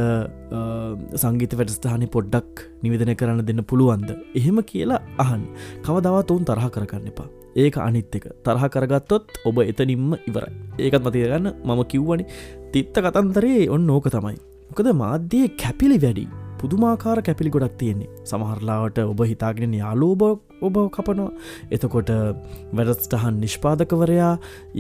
සංගීත 1.23 1.55
වැඩස්ථානය 1.59 2.07
පොඩ්ඩක් 2.17 2.65
නිවිදන 2.83 3.15
කරන්න 3.21 3.47
දෙන්න 3.49 3.65
පුළුවන්ද? 3.71 4.11
එහෙම 4.39 4.61
කියලා 4.73 5.01
අහන් 5.25 5.47
කවදවත් 5.87 6.35
ඔවුන් 6.35 6.47
තරහ 6.51 6.69
කරගන්න 6.77 7.11
එපා. 7.13 7.29
ඒක 7.63 7.79
අනිත් 7.87 8.15
එක. 8.19 8.29
තරහ 8.47 8.69
කරගත්තොත් 8.75 9.27
ඔබ 9.49 9.59
එතනින්ම 9.65 10.15
ඉවරයි. 10.29 10.55
ඒකත් 10.85 11.03
මතියගන්න 11.09 11.51
මම 11.65 11.83
කිව්වනි 11.95 12.29
තිත්ත 12.73 12.95
කතන්තරේ 13.07 13.67
ඔන්න 13.75 13.91
ඕක 13.97 14.09
තමයි. 14.15 14.39
මොකද 14.71 14.95
මාධ්‍යයේ 15.03 15.57
කැපිලි 15.65 15.99
වැඩි. 16.07 16.42
පුදුමාකාර 16.63 17.19
කැපිලි 17.29 17.53
ගොඩක් 17.57 17.77
තියෙන්නේ. 17.83 18.11
සමහරලාවට 18.31 18.99
ඔබ 19.05 19.23
හිතාගෙන 19.33 19.77
යාලෝබ 19.83 20.23
ඔබ 20.67 20.77
කපනවා. 20.97 21.31
එතකොට 21.75 22.11
වැඩස්ටහන් 22.79 23.39
නිෂ්පාදකවරයා 23.45 24.33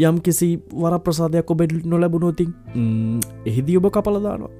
යම් 0.08 0.18
කිසි 0.26 0.50
වර 0.82 0.98
ප්‍රසාධයක් 1.06 1.54
ඔබෙඩ් 1.54 1.78
නොලැබුණෝතින් 1.94 2.52
එහිදී 3.50 3.78
ඔබ 3.80 3.88
කපලදානවා 3.96 4.52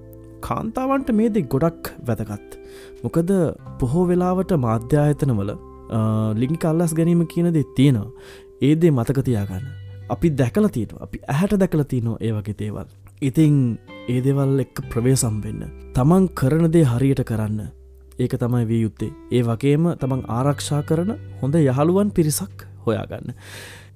කාන්තාවන්ට 0.46 1.12
මේදෙ 1.20 1.42
ගොඩක් 1.54 1.92
වැදගත්. 2.08 2.58
මොකද 3.04 3.30
පොහෝ 3.80 4.06
වෙලාවට 4.10 4.56
මාධ්‍යායතනවල 4.66 5.52
ලිංක 6.42 6.64
අල්ලස් 6.70 6.94
ගැනීම 6.98 7.22
කියනද 7.34 7.60
තියෙනවා. 7.78 8.10
ඒදේ 8.68 8.92
මතකතියාගන්න 8.98 9.64
අපි 10.14 10.28
දැකල 10.40 10.66
තියෙන 10.76 11.02
අපි 11.06 11.18
ඇහැට 11.32 11.58
දැකල 11.62 11.82
තියනවා 11.92 12.20
ඒ 12.20 12.32
වගේ 12.36 12.58
දේවල්. 12.60 12.86
ඉතිං 13.22 13.56
ඒ 14.09 14.21
දෙවල් 14.21 14.61
එක්ක 14.64 14.82
ප්‍රවේසම් 14.90 15.37
වෙන්න. 15.44 15.62
තමන් 15.94 16.25
කරනදේ 16.38 16.85
හරියට 16.85 17.23
කරන්න. 17.25 17.61
ඒක 18.18 18.32
තමයි 18.40 18.64
වී 18.66 18.80
යුත්තේ. 18.82 19.12
ඒ 19.30 19.42
වගේම 19.42 19.85
තමන් 20.00 20.25
ආරක්ෂා 20.28 20.82
කරන 20.82 21.12
හොඳ 21.40 21.54
යහළුවන් 21.61 22.11
පිරිසක් 22.11 22.66
හොයාගන්න. 22.87 23.30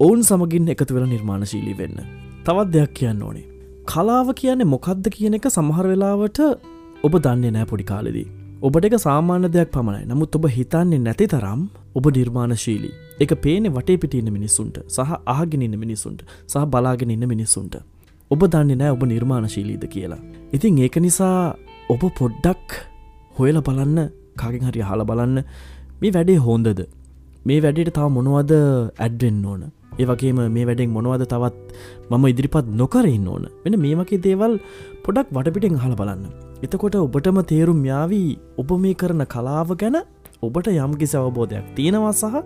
ඔවුන් 0.00 0.22
සමගින් 0.22 0.70
එකතු 0.74 0.94
වෙල 0.94 1.06
නිර්මාණශීලී 1.06 1.76
වෙන්න. 1.78 1.98
තවත් 2.44 2.68
දෙයක් 2.74 2.92
කියන්න 2.94 3.22
ඕනේ. 3.22 3.46
කලාව 3.84 4.30
කියන්නේ 4.40 4.72
මොකක්ද 4.74 5.10
කියන 5.16 5.38
එක 5.38 5.50
සමහර 5.50 5.90
වෙලාවට 5.92 6.38
ඔබ 7.02 7.18
දන්නේ 7.26 7.54
නෑ 7.56 7.66
පොඩි 7.72 7.88
කාලෙදී. 7.90 8.28
ඔබට 8.62 8.86
එක 8.88 8.96
සාමාන්‍ය 8.98 9.50
දෙයක් 9.50 9.74
පමණයි. 9.74 10.06
නමුත් 10.06 10.38
ඔබ 10.38 10.46
හිතන්නේ 10.48 11.02
නැති 11.08 11.26
තරම් 11.34 11.66
ඔබ 11.94 12.06
නිර්මාණශීලී. 12.18 12.94
එක 13.20 13.34
පේනෙ 13.42 13.74
වටේ 13.74 13.98
පිටින්න 13.98 14.30
මිනිස්සුන්ට 14.38 14.80
සහ 14.86 15.18
ආගෙනන්න 15.26 15.76
මිනිසුන්ට 15.82 16.24
සහ 16.46 16.64
බලාගෙන 16.72 17.10
ඉන්න 17.10 17.28
මිනිස්සුන්ට. 17.34 17.76
ඔබ 18.30 18.42
දන්නේ 18.52 18.78
නෑ 18.80 18.92
ඔබ 18.94 19.02
නිර්මාණශීලීද 19.10 19.84
කියලා. 19.94 20.20
ඉතින් 20.56 20.78
ඒක 20.84 20.96
නිසා 21.04 21.54
ඔබ 21.92 22.02
පොඩ්ඩක් 22.18 22.76
හොයල 23.38 23.58
බලන්න 23.66 23.98
කාගෙන් 24.40 24.64
හරි 24.68 24.82
හල 24.88 25.02
බලන්න 25.10 25.38
මේ 26.00 26.12
වැඩේ 26.16 26.38
හෝන්දද 26.46 26.80
මේ 27.48 27.58
වැඩට 27.64 27.92
තව 27.96 28.06
මොනවද 28.16 28.52
ඇඩ්වෙන්න 29.04 29.44
ඕන? 29.50 29.62
ඒ 30.00 30.06
වගේම 30.10 30.40
මේ 30.56 30.66
වැඩෙන් 30.68 30.90
මොනවද 30.96 31.22
තවත් 31.32 31.56
මම 32.10 32.24
ඉදිරිපත් 32.32 32.66
නොකරන්න 32.80 33.28
ඕන? 33.34 33.44
වෙන 33.64 33.78
මේ 33.84 33.94
වගේ 34.00 34.18
දේවල් 34.26 34.58
පොඩක් 35.04 35.30
වටපිටෙන් 35.36 35.78
හල 35.84 35.94
බලන්න. 36.00 36.24
එතකොට 36.64 36.98
ඔබටම 37.02 37.38
තේරුම් 37.52 37.80
යාවී 37.90 38.30
ඔබ 38.62 38.70
මේ 38.84 38.98
කරන 39.02 39.22
කලාව 39.34 39.70
ගැන 39.82 40.00
ඔබට 40.42 40.72
යම්කිසි 40.74 41.16
අවබෝධයක් 41.22 41.70
තියෙනවා 41.78 42.12
සහ 42.20 42.42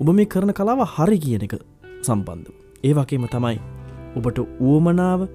ඔබ 0.00 0.08
මේ 0.18 0.28
කරන 0.34 0.52
කලාව 0.60 0.84
හරි 0.94 1.18
කියන 1.24 1.48
එක 1.48 1.56
සම්බන්ධ. 2.04 2.52
ඒ 2.84 2.92
වගේම 2.92 3.26
තමයි 3.32 3.75
ඔබට 4.16 4.38
වුවමනාව 4.60 5.26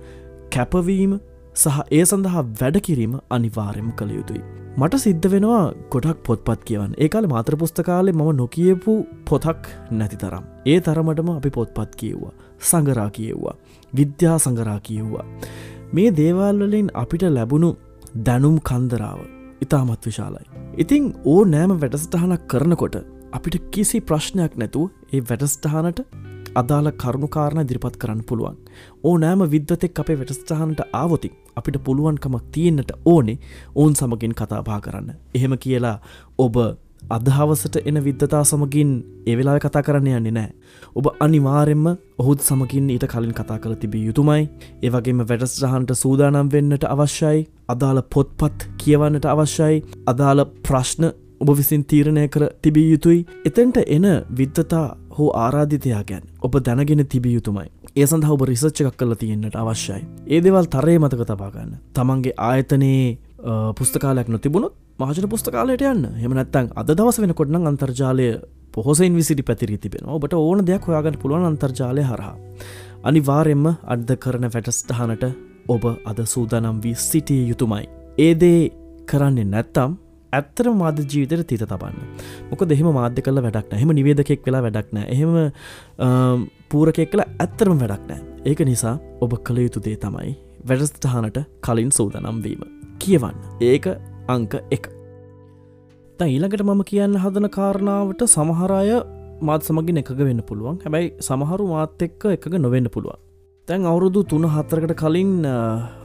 කැපවීම 0.56 1.14
සහ 1.56 1.78
ඒ 1.92 2.04
සඳහා 2.04 2.44
වැඩකිරීම 2.62 3.14
අනිවාර්යම 3.30 3.90
කළ 4.00 4.12
යුතුයි. 4.18 4.44
මට 4.78 5.00
සිද්ධ 5.06 5.28
වෙනවා 5.34 5.64
ගොඩක් 5.94 6.20
පොත්පත් 6.28 6.62
කියවන් 6.68 6.94
ඒකාල 7.06 7.26
මාත්‍ර 7.34 7.56
පුස්තකාලේ 7.56 8.14
මම 8.14 8.30
නොකියපු 8.36 8.94
පොතක් 9.30 9.68
නැති 9.92 10.18
තරම්. 10.24 10.46
ඒ 10.66 10.80
තරමටම 10.80 11.30
අපි 11.30 11.52
පොත්පත් 11.58 11.92
කියව්වා. 12.02 12.34
සඟරා 12.62 13.10
කියව්වා. 13.18 13.56
විද්‍යා 13.96 14.38
සඟරා 14.38 14.80
කියව්වා. 14.88 15.26
මේ 15.94 16.10
දේවල්වලින් 16.12 16.90
අපිට 16.94 17.26
ලැබුණු 17.38 17.70
දැනුම් 18.26 18.58
කන්දරාව 18.70 19.20
ඉතාමත් 19.62 20.06
විශාලයි. 20.06 20.46
ඉතිං 20.78 21.04
ඕ 21.26 21.42
නෑම 21.46 21.74
වැඩස්ටහනක් 21.84 22.44
කරනකොට 22.48 22.96
අපිට 23.34 23.58
කිසි 23.74 24.00
ප්‍රශ්නයක් 24.02 24.54
නැතුව 24.56 24.88
ඒ 25.14 25.22
වැඩස්ටහනට 25.30 26.00
අදාළ 26.56 26.92
කරුණුකාරණ 26.94 27.68
දිරිපත් 27.68 27.98
කරන්න 27.98 28.22
පුළුවන්. 28.24 28.58
ඕ 29.04 29.16
නෑම 29.18 29.42
විද්වතෙක් 29.52 30.00
අපේ 30.00 30.18
වැඩස්ටහනට 30.18 30.82
ආවොතින් 30.94 31.34
අපිට 31.56 31.84
පුළුවන්කමක් 31.84 32.46
තියෙන්න්නට 32.52 32.92
ඕනේ 33.06 33.38
ඔවුන් 33.76 33.96
සමගින් 33.96 34.34
කතාපා 34.34 34.80
කරන්න. 34.82 35.12
එහෙම 35.36 35.58
කියලා 35.58 35.98
ඔබ 36.38 36.56
අදහවසට 37.10 37.76
එන 37.86 38.04
විද්ධතා 38.04 38.44
සමගින් 38.44 38.92
එවෙලා 39.26 39.60
කතා 39.60 39.84
කරන්න 39.84 40.08
යන්නේ 40.10 40.32
නෑ. 40.32 40.52
ඔබ 40.96 41.06
අනිවාරෙන්ම 41.20 41.86
ඔහුත් 42.18 42.42
සමකින් 42.42 42.90
ඊට 42.90 43.08
කලින් 43.08 43.34
කතා 43.34 43.60
කළ 43.60 43.76
තිබිය 43.76 44.06
යුතුමයි 44.06 44.44
ඒවගේම 44.82 45.24
වැඩස්ටහන්ට 45.24 45.96
සූදානම් 45.96 46.52
වෙන්නට 46.52 46.86
අවශ්‍යයි 46.86 47.48
අදාළ 47.68 48.02
පොත්පත් 48.10 48.68
කියවන්නට 48.78 49.26
අවශ්‍යයි 49.28 49.84
අදාළ 50.06 50.46
ප්‍රශ්න 50.64 51.12
ඔබ 51.42 51.54
විසින් 51.58 51.84
තීරණය 51.84 52.28
කර 52.28 52.44
තිබිය 52.62 52.92
යුතුයි 52.92 53.26
එතැන්ට 53.46 53.78
එන 53.88 54.08
විද්ධතා 54.38 54.88
හෝ 55.18 55.30
ආරාධිතයා 55.44 56.04
ගැන් 56.04 56.24
ඔබ 56.42 56.54
දැනගෙන 56.66 57.04
තිබිය 57.06 57.34
යුතුමයි. 57.34 57.68
ඒ 57.96 58.06
සඳහා 58.06 58.36
ඔබ 58.36 58.44
රිසච්ච 58.50 58.82
එකක් 58.82 58.98
කල 59.00 59.14
තියෙන්න්නට 59.22 59.56
අවශ්‍යයි. 59.56 60.02
ඒ 60.28 60.40
දෙවල් 60.46 60.68
තරය 60.76 60.96
මතක 61.00 61.28
තබාගන්න 61.32 61.76
තමන්ගේ 61.96 62.34
ආයතනයේ 62.40 63.18
පුස්තකාලයක් 63.78 64.28
නොතිබුණොත් 64.28 64.74
මාජන 65.00 65.30
පුස්තකාලයට 65.30 65.84
යන්න. 65.84 66.04
හෙමනැත්තන් 66.24 66.72
අද 66.76 66.90
දවස 66.90 67.22
වෙන 67.22 67.34
කොටන 67.34 67.68
අන්තර්ජාලය 67.72 68.28
පොහොසයින් 68.74 69.16
විසිටි 69.16 69.44
පැතිරී 69.44 69.78
තිබෙන 69.78 70.08
ඔබට 70.08 70.34
ඕන 70.34 70.66
දෙයක් 70.68 70.88
හොයාගන්න 70.88 71.20
පුළුවන් 71.22 71.48
අන්තර්ජාලය 71.50 72.04
හරහා. 72.04 72.36
අනිවාරෙන්ම 73.04 73.66
අඩ්ද 73.94 74.12
කරන 74.24 74.48
වැටස්ටහනට 74.54 75.26
ඔබ 75.68 75.84
අද 76.06 76.20
සූදානම් 76.26 76.80
වී 76.84 76.96
සිටිය 77.08 77.42
යුතුමයි. 77.50 77.86
ඒදේ 78.18 78.62
කරන්නේ 79.06 79.52
නැත්තම් 79.54 79.92
ඇත්තර 80.38 80.72
මාධ 80.82 81.02
ජීවිතයට 81.12 81.48
තිත 81.50 81.64
තබන්න. 81.72 81.98
මොක 82.52 82.62
දෙහෙම 82.72 82.90
මාධ්‍ය 83.00 83.22
කල 83.26 83.42
වැඩක්න 83.46 83.80
හෙම 83.82 83.92
නිවේදකෙක් 84.00 84.46
වෙලා 84.48 84.64
වැඩක්න 84.68 84.98
එහෙම 85.06 85.34
පූරකෙක් 86.72 87.12
කළ 87.14 87.24
ඇත්තරම 87.26 87.78
වැඩක්නෑ 87.84 88.22
ඒක 88.50 88.62
නිසා 88.72 88.96
ඔබ 89.24 89.34
කළ 89.48 89.60
යුතු 89.66 89.84
දේ 89.88 89.98
තමයි 90.06 90.32
වැඩස්ටහනට 90.70 91.38
කලින් 91.66 91.92
සූදනම් 91.98 92.38
වීම. 92.46 92.62
කියවන්න. 93.02 93.38
ඒක 93.70 93.86
අංක 94.28 94.54
එක. 94.76 94.86
ඊළඟට 96.22 96.64
මම 96.64 96.82
කියන්න 96.92 97.18
හදන 97.24 97.50
කාරණාවට 97.58 98.22
සමහරය 98.36 99.02
මාත් 99.48 99.66
සමගින් 99.68 100.02
එකක 100.02 100.12
වෙන්න 100.28 100.42
පුළුවන්. 100.50 100.78
හැබැයි 100.84 101.14
සමහරු 101.28 101.68
මාත් 101.74 102.02
එක්ක 102.08 102.26
එකක 102.36 102.54
නොවෙන්න 102.66 102.90
පුළුවන්. 102.96 103.20
තැන් 103.68 103.86
අවුරුදු 103.92 104.22
තුන 104.32 104.46
හත්තරකට 104.54 104.94
කලින් 105.02 105.34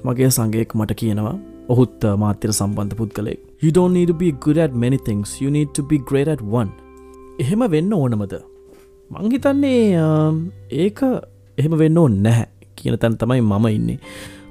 මගේ 0.06 0.30
සංගයෙක් 0.36 0.72
මට 0.78 0.96
කියනවා 1.02 1.36
ඔහුත් 1.72 2.04
මාත්‍යර 2.22 2.52
සම්බන්ධ 2.52 2.96
පුද්ගලේ 2.98 3.36
You 3.62 3.70
don't 3.70 3.92
need 3.92 4.06
to 4.06 4.14
be 4.14 4.32
good 4.32 4.58
at 4.58 4.74
many 4.74 4.96
things. 4.96 5.40
You 5.40 5.50
need 5.50 5.68
to 5.74 5.82
be 5.82 5.98
great 5.98 6.28
at 6.28 6.42
one. 6.42 6.68
එහෙම 7.40 7.62
වෙන්න 7.68 7.92
ඕනමද? 7.92 8.34
මංහිතන්නේ 9.10 9.74
ඒක 10.72 11.00
එහෙම 11.58 11.76
වෙන්න 11.78 11.98
ඕ 11.98 12.08
නැහැ 12.08 12.46
කියන 12.76 12.96
තැන් 12.96 13.14
තමයි 13.14 13.40
මම 13.40 13.68
ඉන්නේ. 13.68 13.98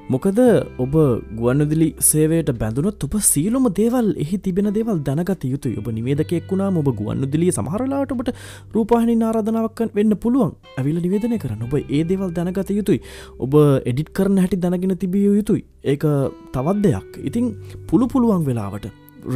මොකද 0.07 0.39
ඔබ 0.83 0.95
ගුවන්විදිලි 1.37 1.87
සේවයට 2.07 2.49
බැඳුනොත් 2.61 3.03
ඔබ 3.05 3.13
සීලුම 3.27 3.63
දේවල් 3.79 4.09
එහි 4.23 4.37
තිබෙන 4.37 4.67
දේවල් 4.75 4.99
දැනගත 5.07 5.45
යුතු 5.51 5.69
ඔබ 5.81 5.87
නිවේදකෙක් 5.97 6.45
වුණා 6.51 6.67
ඔබ 6.81 6.89
ගුවන්විදිලිය 6.99 7.53
සමහරලාට 7.57 8.13
ඔබට 8.15 8.29
රූපාහනි 8.75 9.15
ආරාධනාවක් 9.19 9.81
වෙන්න 9.97 10.13
පුළුවන්. 10.15 10.51
ඇවිල 10.77 10.99
නිවේදනය 11.05 11.39
කරන්න. 11.43 11.65
ඔබ 11.67 11.73
ඒ 11.79 12.03
දේවල් 12.03 12.29
දැනගත 12.37 12.69
යුතුයි. 12.69 13.01
ඔබ 13.39 13.55
එඩිට් 13.89 14.13
කරන 14.13 14.37
හැටි 14.37 14.61
දැනගෙන 14.65 14.95
තිබිය 14.95 15.25
යුතුයි. 15.39 15.65
ඒක 15.83 16.05
තවත් 16.53 16.77
දෙයක්. 16.85 17.09
ඉතිං 17.29 17.45
පුළු 17.89 18.05
පුළුවන් 18.07 18.45
වෙලාවට 18.45 18.87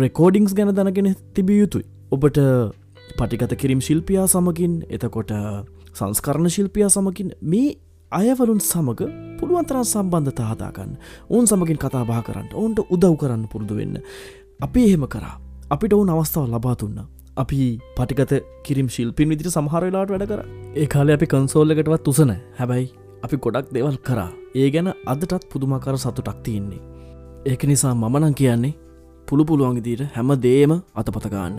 රෙකෝඩිංස් 0.03 0.53
ගැන 0.53 0.75
දැනගෙන 0.75 1.15
තිබිය 1.33 1.59
යුතුයි. 1.63 1.85
ඔබට 2.11 2.39
පටිගත 3.17 3.57
කිරීම් 3.57 3.81
ශිල්පියා 3.81 4.29
සමගින් 4.29 4.81
එතකොට 4.89 5.33
සංස්කරණ 5.93 6.55
ශිල්පියා 6.57 6.89
සමගින් 6.89 7.33
මේ 7.43 7.69
අයවරුන් 8.11 8.59
සමඟ 8.61 9.01
පුළුවන්තරන් 9.39 9.85
සම්බන්ධ 9.85 10.41
හදාගන්න. 10.43 10.91
ඔවුන් 11.29 11.45
සමගින් 11.45 11.77
කතා 11.77 12.03
බා 12.03 12.21
කරන්න 12.21 12.49
ඔවුන්ට 12.51 12.79
උදව් 12.87 13.15
කරන්න 13.15 13.43
පුරුදු 13.47 13.75
වෙන්න. 13.75 13.95
අපි 14.59 14.81
එහෙම 14.85 15.05
කරා. 15.07 15.35
අපිට 15.69 15.93
ඔවුන් 15.93 16.09
අවස්ථාව 16.09 16.49
ලබාතුන්න 16.49 16.99
අපි 17.37 17.59
පටිගත 17.95 18.33
කිරම් 18.63 18.87
ශිල්පින් 18.87 19.29
විදිට 19.29 19.51
සමහරලාට 19.51 20.09
වැඩ 20.09 20.25
කර. 20.25 20.41
ඒ 20.75 20.87
කාල 20.87 21.09
අපි 21.09 21.27
කන්සෝල්ලකටවත් 21.27 22.03
තුසන 22.03 22.33
හැබැයි 22.57 22.89
අපි 23.23 23.35
ගොඩක් 23.37 23.69
දෙවල් 23.71 23.97
කරා. 23.99 24.29
ඒ 24.55 24.69
ගැන 24.69 24.89
අදටත් 25.05 25.49
පුදුමකර 25.51 25.97
සතුටක් 25.97 26.39
තියෙන්නේ. 26.43 26.81
ඒක 27.45 27.61
නිසා 27.63 27.93
මමනං 27.95 28.33
කියන්නේ 28.33 28.73
පුළු 29.27 29.43
පුළුවන්ගදීට 29.45 30.03
හැම 30.15 30.31
දේම 30.39 30.71
අතපතගන්න 30.95 31.55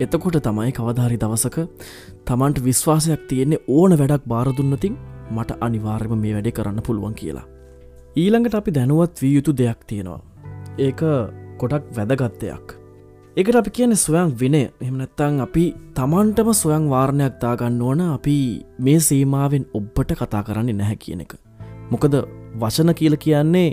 එතකොට 0.00 0.36
තමයි 0.42 0.70
කවධාරි 0.72 1.16
දවසක 1.16 1.56
තමන්ට 2.26 2.58
විශ්වාසයක් 2.60 3.26
තියෙන්නේ 3.30 3.64
ඕන 3.70 3.98
වැඩක් 4.00 4.24
බාරදුන්නතින් 4.26 4.94
මට 5.30 5.58
අනිවාර්යම 5.60 6.14
මේ 6.20 6.34
වැඩේ 6.34 6.56
කරන්න 6.58 6.82
පුළුවන් 6.86 7.14
කියලා. 7.14 7.46
ඊළඟට 8.16 8.54
අපි 8.54 8.70
දැනුවත් 8.78 9.22
වී 9.22 9.34
යුතු 9.34 9.52
දෙයක් 9.60 9.80
තියෙනවා. 9.86 10.22
ඒක 10.78 11.00
කොටක් 11.58 11.84
වැදගත් 11.96 12.40
දෙයක්. 12.40 12.66
එකට 13.36 13.56
අපි 13.56 13.70
කියන 13.70 13.94
ස්වයන් 13.96 14.30
විනය. 14.40 14.62
එහමනැත්තං 14.84 15.40
අපි 15.46 15.64
තමන්ටම 15.96 16.50
ස්වයන් 16.52 16.88
වාරණයක් 16.92 17.34
දාගන්න 17.42 17.82
ඕන. 17.82 18.00
අපි 18.16 18.36
මේ 18.78 19.00
සීමාවෙන් 19.00 19.66
ඔබ්බට 19.74 20.14
කතා 20.20 20.42
කරන්නේ 20.46 20.78
නැහැ 20.80 20.96
කියන 20.96 21.20
එක. 21.24 21.34
මොකද 21.90 22.14
වචන 22.60 22.94
කියල 22.94 23.16
කියන්නේ 23.24 23.70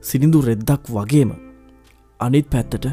සිනිඳු 0.00 0.40
රෙද්දක් 0.48 0.82
වගේම. 0.96 1.30
අනිත් 2.20 2.46
පැත්තට 2.52 2.86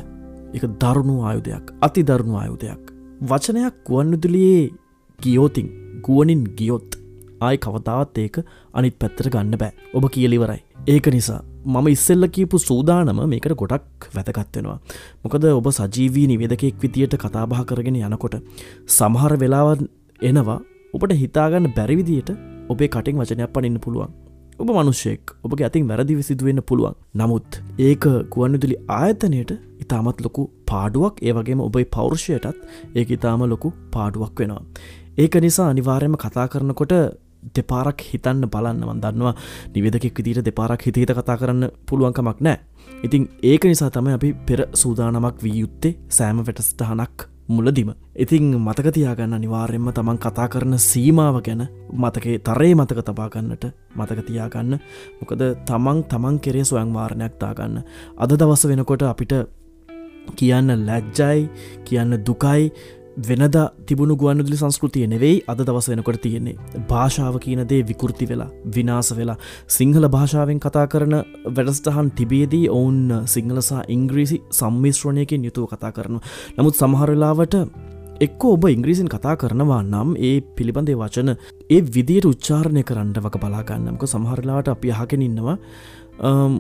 එක 0.55 0.63
දරුණු 0.81 1.21
ආයුදයක් 1.21 1.65
අති 1.81 2.03
දරුණු 2.03 2.37
ආයුදයක්. 2.41 2.83
වචනයක් 3.29 3.75
ගුවන්නුදුලියේ 3.87 4.71
ගියෝතින් 5.19 5.69
ගුවනින් 6.05 6.43
ගියොත්. 6.57 6.96
ආයි 7.41 7.57
කවතාවත් 7.57 8.17
ඒක 8.23 8.37
අනිත් 8.73 8.95
පැත්තට 9.01 9.29
ගන්න 9.33 9.59
බෑ 9.61 9.73
ඔබ 9.93 10.09
කියලිවරයි. 10.15 10.61
ඒක 10.87 11.07
නිසා 11.15 11.39
මම 11.65 11.87
ඉස්සෙල්ල 11.87 12.27
කියපු 12.35 12.59
සූදානම 12.59 13.21
මේකට 13.31 13.55
ගොඩක් 13.61 14.09
වැතකත්වෙනවා. 14.15 14.77
මොකද 15.23 15.47
ඔබ 15.51 15.67
සජීවී 15.79 16.27
නිවේදකෙක් 16.31 16.77
විදියට 16.83 17.17
කතාබහ 17.23 17.57
කරගෙන 17.69 17.97
යනකොට 18.01 18.37
සමහර 18.89 19.33
වෙලාවත් 19.43 19.83
එනවා 20.21 20.59
ඔබට 20.93 21.19
හිතාගන්න 21.23 21.73
බැරිවිදියට 21.77 22.31
ඔබේ 22.69 22.87
කටින් 22.87 23.19
වචනයක් 23.19 23.53
පනින්න 23.53 23.79
පුළුවන්. 23.79 24.13
ඔබ 24.59 24.69
මනුෂ්‍යයෙක් 24.69 25.33
ඔබගේ 25.45 25.65
අතින් 25.67 25.89
වැරදි 25.89 26.13
විසිදුවෙන්න 26.19 26.61
පුළුවන් 26.69 26.95
නමුත් 27.15 27.57
ඒක 27.79 28.05
ගුවන්විදුලි 28.33 28.77
ආයතනයට 28.95 29.51
ඉතාමත් 29.83 30.23
ලොකු 30.25 30.43
පාඩුවක් 30.71 31.19
ඒවගේම 31.21 31.59
ඔබයි 31.67 31.85
පෞරුෂයටත් 31.95 32.57
ඒක 32.95 33.09
ඉතාම 33.17 33.43
ලොකු 33.53 33.69
පාඩුවක් 33.95 34.41
වෙනවා. 34.41 34.63
ඒක 35.17 35.35
නිසා 35.45 35.67
අනිවාර්යම 35.73 36.15
කතා 36.23 36.47
කරනකොට 36.47 36.93
දෙපාරක් 37.55 38.01
හිතන්න 38.09 38.49
බලන්නවන් 38.53 39.01
දන්නවා 39.03 39.35
නිවදකෙක් 39.75 40.17
විදිට 40.17 40.45
දෙපාරක් 40.45 40.81
හිතහිත 40.87 41.13
කතා 41.17 41.37
කරන්න 41.37 41.71
පුළුවන්කමක් 41.87 42.39
නෑ. 42.41 42.57
ඉතින් 43.03 43.29
ඒක 43.43 43.65
නිසා 43.65 43.89
තම 43.89 44.07
අපි 44.13 44.33
පෙර 44.47 44.67
සූදානමක් 44.73 45.43
වී 45.43 45.59
යුත්තේ 45.61 45.97
සෑම 46.09 46.37
වැටස්ටහනක් 46.39 47.27
මුලදිම. 47.47 47.89
ඉතිං 48.15 48.45
මතකතියාගන්න 48.59 49.33
අනිවාර්යෙන්ම 49.33 49.91
තමන් 49.93 50.17
කතා 50.19 50.47
කරන 50.49 50.79
සීමාව 50.79 51.37
ගැන 51.41 51.67
මතකේ 51.93 52.39
තරේ 52.39 52.73
මතක 52.75 52.99
තබාගන්නට 53.03 53.63
මතකතියාගන්න 53.95 54.79
මොකද 55.19 55.41
තමන් 55.65 56.03
තමන් 56.03 56.39
කෙරේ 56.39 56.65
ස්වයං 56.65 56.91
වාරණයක් 56.93 57.39
දාගන්න. 57.39 57.83
අද 58.17 58.31
දවස 58.31 58.67
වෙනකොට 58.67 59.03
අපිට 59.03 59.33
කියන්න 60.35 60.69
ලැජ්ජයි 60.87 61.49
කියන්න 61.85 62.19
දුකයි 62.25 62.71
වෙනද 63.17 63.55
තිබුණු 63.87 64.15
ගුවන්දුලි 64.15 64.57
සංස්කෘතිය 64.57 65.07
නෙවෙයි 65.07 65.41
අද 65.47 65.59
දවස 65.59 65.89
වෙනකොට 65.89 66.21
තියෙන්නේ. 66.21 66.57
භාෂාව 66.87 67.39
කියනදේ 67.39 67.81
විකෘති 67.83 68.25
වෙලා 68.29 68.49
විනාස 68.67 69.09
වෙලා 69.11 69.37
සිංහල 69.67 70.05
භාෂාවෙන් 70.07 70.59
කතා 70.59 70.85
කරන 70.87 71.15
වැඩස්ටහන් 71.47 72.11
තිබේදී 72.11 72.69
ඔවුන් 72.69 73.25
සිංහලසා 73.25 73.81
ඉංග්‍රීසි 73.89 74.37
සම්මිශ්‍රණයකින් 74.51 75.45
යුතුව 75.45 75.65
කතා 75.67 75.91
කරනු 75.91 76.19
නමුත් 76.57 76.75
සමහරලාවට 76.75 77.55
එක්ක 78.19 78.45
ඔබ 78.45 78.63
ඉංග්‍රීසින් 78.67 79.09
කතා 79.09 79.35
කරනවා 79.35 79.81
නම් 79.83 80.13
ඒ 80.19 80.37
පිළිබඳේ 80.55 80.95
වචන 80.95 81.33
ඒ 81.69 81.81
විදියට 81.87 82.25
උච්චාරණය 82.25 82.83
කරන්න 82.83 83.17
වක 83.17 83.35
බලාගන්නමක 83.37 84.05
සමහරලාට 84.05 84.69
අපි 84.69 84.93
අහකෙන 84.93 85.21
ඉන්නවා 85.21 85.57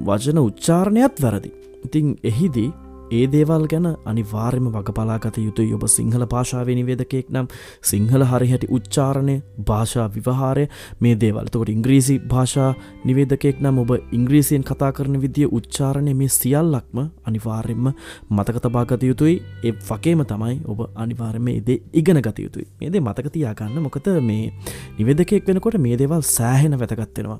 වචන 0.01 0.37
උච්චාරණයත් 0.39 1.21
වැරදි. 1.21 1.53
ඉතිං 1.85 2.17
එහිදී 2.23 2.69
ඒ 3.09 3.27
දේවල් 3.27 3.67
ගැන 3.67 3.87
අනිවාර්යම 4.05 4.67
වගපලාගත 4.67 5.37
යුතුයි. 5.37 5.73
ඔබ 5.73 5.83
සිංහල 5.87 6.23
භාෂාව 6.25 6.67
නිවේදකෙක් 6.69 7.29
නම් 7.29 7.47
සිංහල 7.81 8.23
හරිහැටි 8.23 8.67
උච්චාරණය 8.69 9.35
භාෂා 9.69 10.07
විවහාරය 10.09 10.65
මේ 10.99 11.15
දේවල්තකොට 11.15 11.69
ඉංග්‍රීසි 11.69 12.19
භාෂා 12.25 12.69
නිවේදකෙක් 13.05 13.61
නම් 13.61 13.79
ඔබ 13.79 13.91
ඉංග්‍රීසියෙන් 14.11 14.63
කතා 14.63 14.91
කරන 14.91 15.19
විදිිය 15.21 15.47
උච්චාරණය 15.51 16.13
මේ 16.13 16.27
සියල්ලක්ම 16.29 16.99
අනිවාර්යෙන්ම 17.23 17.91
මතකතබාගත 18.29 19.03
යුතුයි. 19.03 19.35
ඒ 19.63 19.73
වකේම 19.89 20.25
තමයි 20.25 20.55
ඔබ 20.65 20.79
අනිවාර්යම 20.95 21.47
ඒදේ 21.47 21.81
ඉගෙන 21.93 22.21
ගත 22.21 22.39
යුතුයි. 22.39 22.67
මේදේ 22.81 23.01
මතකතියාගන්න 23.01 23.81
මොකද 23.81 24.11
මේ 24.21 24.51
නිවේදකෙක් 24.99 25.47
වෙනකොට 25.47 25.79
මේ 25.79 25.95
දේවල් 25.97 26.25
සෑහෙන 26.29 26.79
වැතගත්වෙනවා 26.79 27.39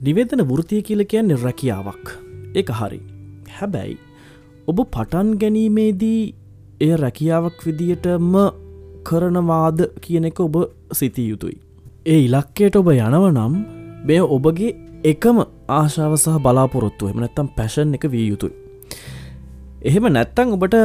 නිවේදන 0.00 0.44
වෘතිය 0.44 0.82
කියල 0.82 1.04
කියන්නේ 1.06 1.38
රැකියාවක්. 1.38 2.06
ඒ 2.54 2.64
හරි. 2.70 3.00
හැබැයි 3.50 4.05
ඔබ 4.68 4.78
පටන් 4.86 5.28
ගැනීමේදී 5.40 6.22
එය 6.80 6.92
රැකියාවක් 7.02 7.58
විදියටම 7.66 8.32
කරනවාද 9.08 9.80
කියන 10.04 10.24
එක 10.30 10.40
ඔබ 10.40 10.56
සිතිය 10.92 11.28
යුතුයි. 11.32 11.56
ඒ 12.06 12.18
ඉලක්කයට 12.26 12.78
ඔබ 12.80 12.88
යනව 12.94 13.26
නම් 13.28 13.54
මෙය 14.08 14.18
ඔබගේ 14.36 14.72
එකම 15.04 15.38
ආශාව 15.70 16.14
සහ 16.16 16.40
බලාපොරොත්තු 16.46 17.10
එම 17.10 17.20
නැත්තම් 17.22 17.52
පැෂන් 17.58 17.94
එක 17.98 18.06
වී 18.14 18.26
යුතුයි. 18.32 18.54
එහෙම 19.82 20.08
නැත්තං 20.08 20.56
ඔබට 20.56 20.76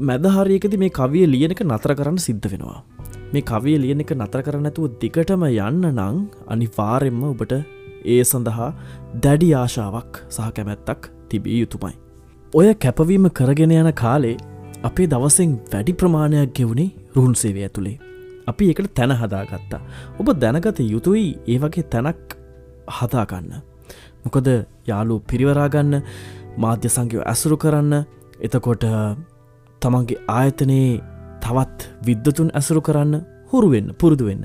මැදහරියකති 0.00 0.80
මේ 0.82 0.96
කවිය 0.98 1.26
ලියනක 1.32 1.62
නතර 1.66 1.94
කරන්න 1.98 2.22
සිද්ධ 2.26 2.48
වෙනවා. 2.52 2.80
මේ 3.32 3.48
කවිය 3.50 3.76
ලියන 3.84 4.04
එක 4.04 4.14
නතර 4.14 4.44
කරනැතුව 4.46 4.94
දිගටම 5.02 5.44
යන්න 5.48 5.90
නං 5.90 6.22
අනිවාරෙන්ම 6.54 7.26
ඔබට 7.32 7.58
ඒ 8.04 8.22
සඳහා 8.24 8.70
දැඩි 9.26 9.50
ආශාවක් 9.54 10.22
සහ 10.28 10.48
කැමැත්තක් 10.56 11.10
තිබිය 11.28 11.58
යුතුමයි. 11.64 12.01
ඔය 12.52 12.68
කැපවීම 12.76 13.26
කරගෙන 13.30 13.70
යන 13.72 13.86
කාලේ 13.94 14.36
අපේ 14.82 15.06
දවසෙන් 15.06 15.52
වැඩි 15.72 15.92
ප්‍රමාණයක් 15.94 16.50
ගෙවුණේ 16.52 16.92
රුහුන් 17.14 17.34
සේවය 17.34 17.62
ඇතුළේ. 17.62 17.96
අපි 18.46 18.68
එකට 18.72 18.90
තැන 18.94 19.12
හදාගත්තා. 19.12 19.80
ඔබ 20.18 20.28
දැනගත 20.36 20.80
යුතුයි 20.84 21.30
ඒ 21.46 21.58
වගේ 21.58 21.84
තැනක් 21.84 22.36
හදාගන්න. 22.90 23.50
මොකද 24.24 24.48
යාලු 24.86 25.16
පිරිවරාගන්න 25.22 25.94
මාධ්‍ය 26.58 26.88
සංගයෝ 26.88 27.24
ඇසුරු 27.24 27.56
කරන්න 27.56 27.94
එතකොට 28.40 28.84
තමන්ගේ 29.82 30.22
ආයතනයේ 30.30 31.00
තවත් 31.40 31.90
විද්ධතුන් 32.06 32.50
ඇසුරු 32.52 32.80
කරන්න 32.80 33.14
හුරුවෙන්න 33.50 33.88
පුරුදුවෙන්න. 33.94 34.44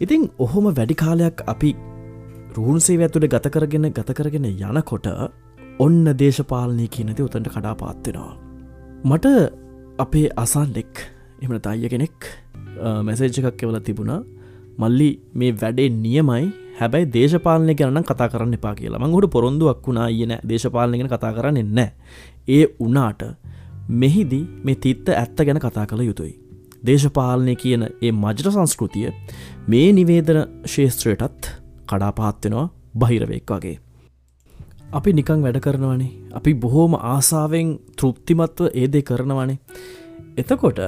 ඉතිං 0.00 0.30
ඔහොම 0.38 0.66
වැඩි 0.70 0.94
කාලයක් 0.96 1.42
අපි 1.46 1.70
රුහුන්සේ 2.54 3.00
ඇතුළ 3.00 3.26
ගත 3.28 3.46
කරගෙන 3.50 3.88
ගත 3.90 4.10
කරගෙන 4.12 4.52
යනකොට 4.52 5.16
ඔන්න 5.78 6.04
දේශපාලනය 6.14 6.88
කියනති 6.88 7.22
උතන්ට 7.22 7.48
කඩා 7.48 7.74
පාත්වෙනවා. 7.74 8.34
මට 9.04 9.26
අපේ 9.98 10.28
අසන්ලෙක් 10.36 11.04
එමට 11.42 11.66
අයිය 11.66 11.88
කෙනෙක් 11.88 12.28
මැසේජ් 13.02 13.38
එකක් 13.40 13.62
එවල 13.62 13.78
තිබුණා 13.80 14.20
මල්ලි 14.78 15.08
මේ 15.34 15.52
වැඩේ 15.52 15.88
නියමයි 15.96 16.44
හැබැයි 16.78 17.12
දේශපාලනය 17.12 17.74
ගැන 17.74 18.04
කතා 18.04 18.28
කරන්න 18.28 18.54
එපා 18.54 18.74
කියලා 18.74 18.98
මංහුට 18.98 19.30
පොරොන්දුවක් 19.30 19.86
වුණා 19.86 20.08
කියන 20.08 20.34
දේශපාලනගෙන 20.44 21.08
කතා 21.08 21.32
කරන්න 21.32 21.56
එන්න 21.56 21.80
ඒ 22.48 22.64
උනාට 22.80 23.22
මෙහිදි 23.90 24.40
මේ 24.64 24.74
තිත්ත 24.76 25.08
ඇත්ත 25.10 25.36
ගැන 25.38 25.58
කතා 25.58 25.86
කළ 25.86 26.02
යුතුයි. 26.02 26.34
දේශපාලනය 26.84 27.56
කියන 27.56 27.82
ඒ 27.82 28.12
මජර 28.14 28.50
සංස්කෘතිය 28.50 29.08
මේ 29.68 29.88
නිවේදන 29.92 30.42
ශේෂත්‍රයටත් 30.66 31.50
කඩාපාත්වෙනවා 31.86 32.68
බහිරවෙක් 32.96 33.50
වගේ. 33.52 33.78
අපි 34.92 35.12
නිකං 35.12 35.40
වැඩ 35.40 35.58
කරනවනේ. 35.58 36.10
අපි 36.32 36.52
බොහෝම 36.54 36.94
ආසාාවෙන් 36.94 37.68
තෘප්තිමත්ව 37.96 38.66
ඒදේ 38.74 39.02
කරනවනේ. 39.02 39.58
එතකොට 40.36 40.80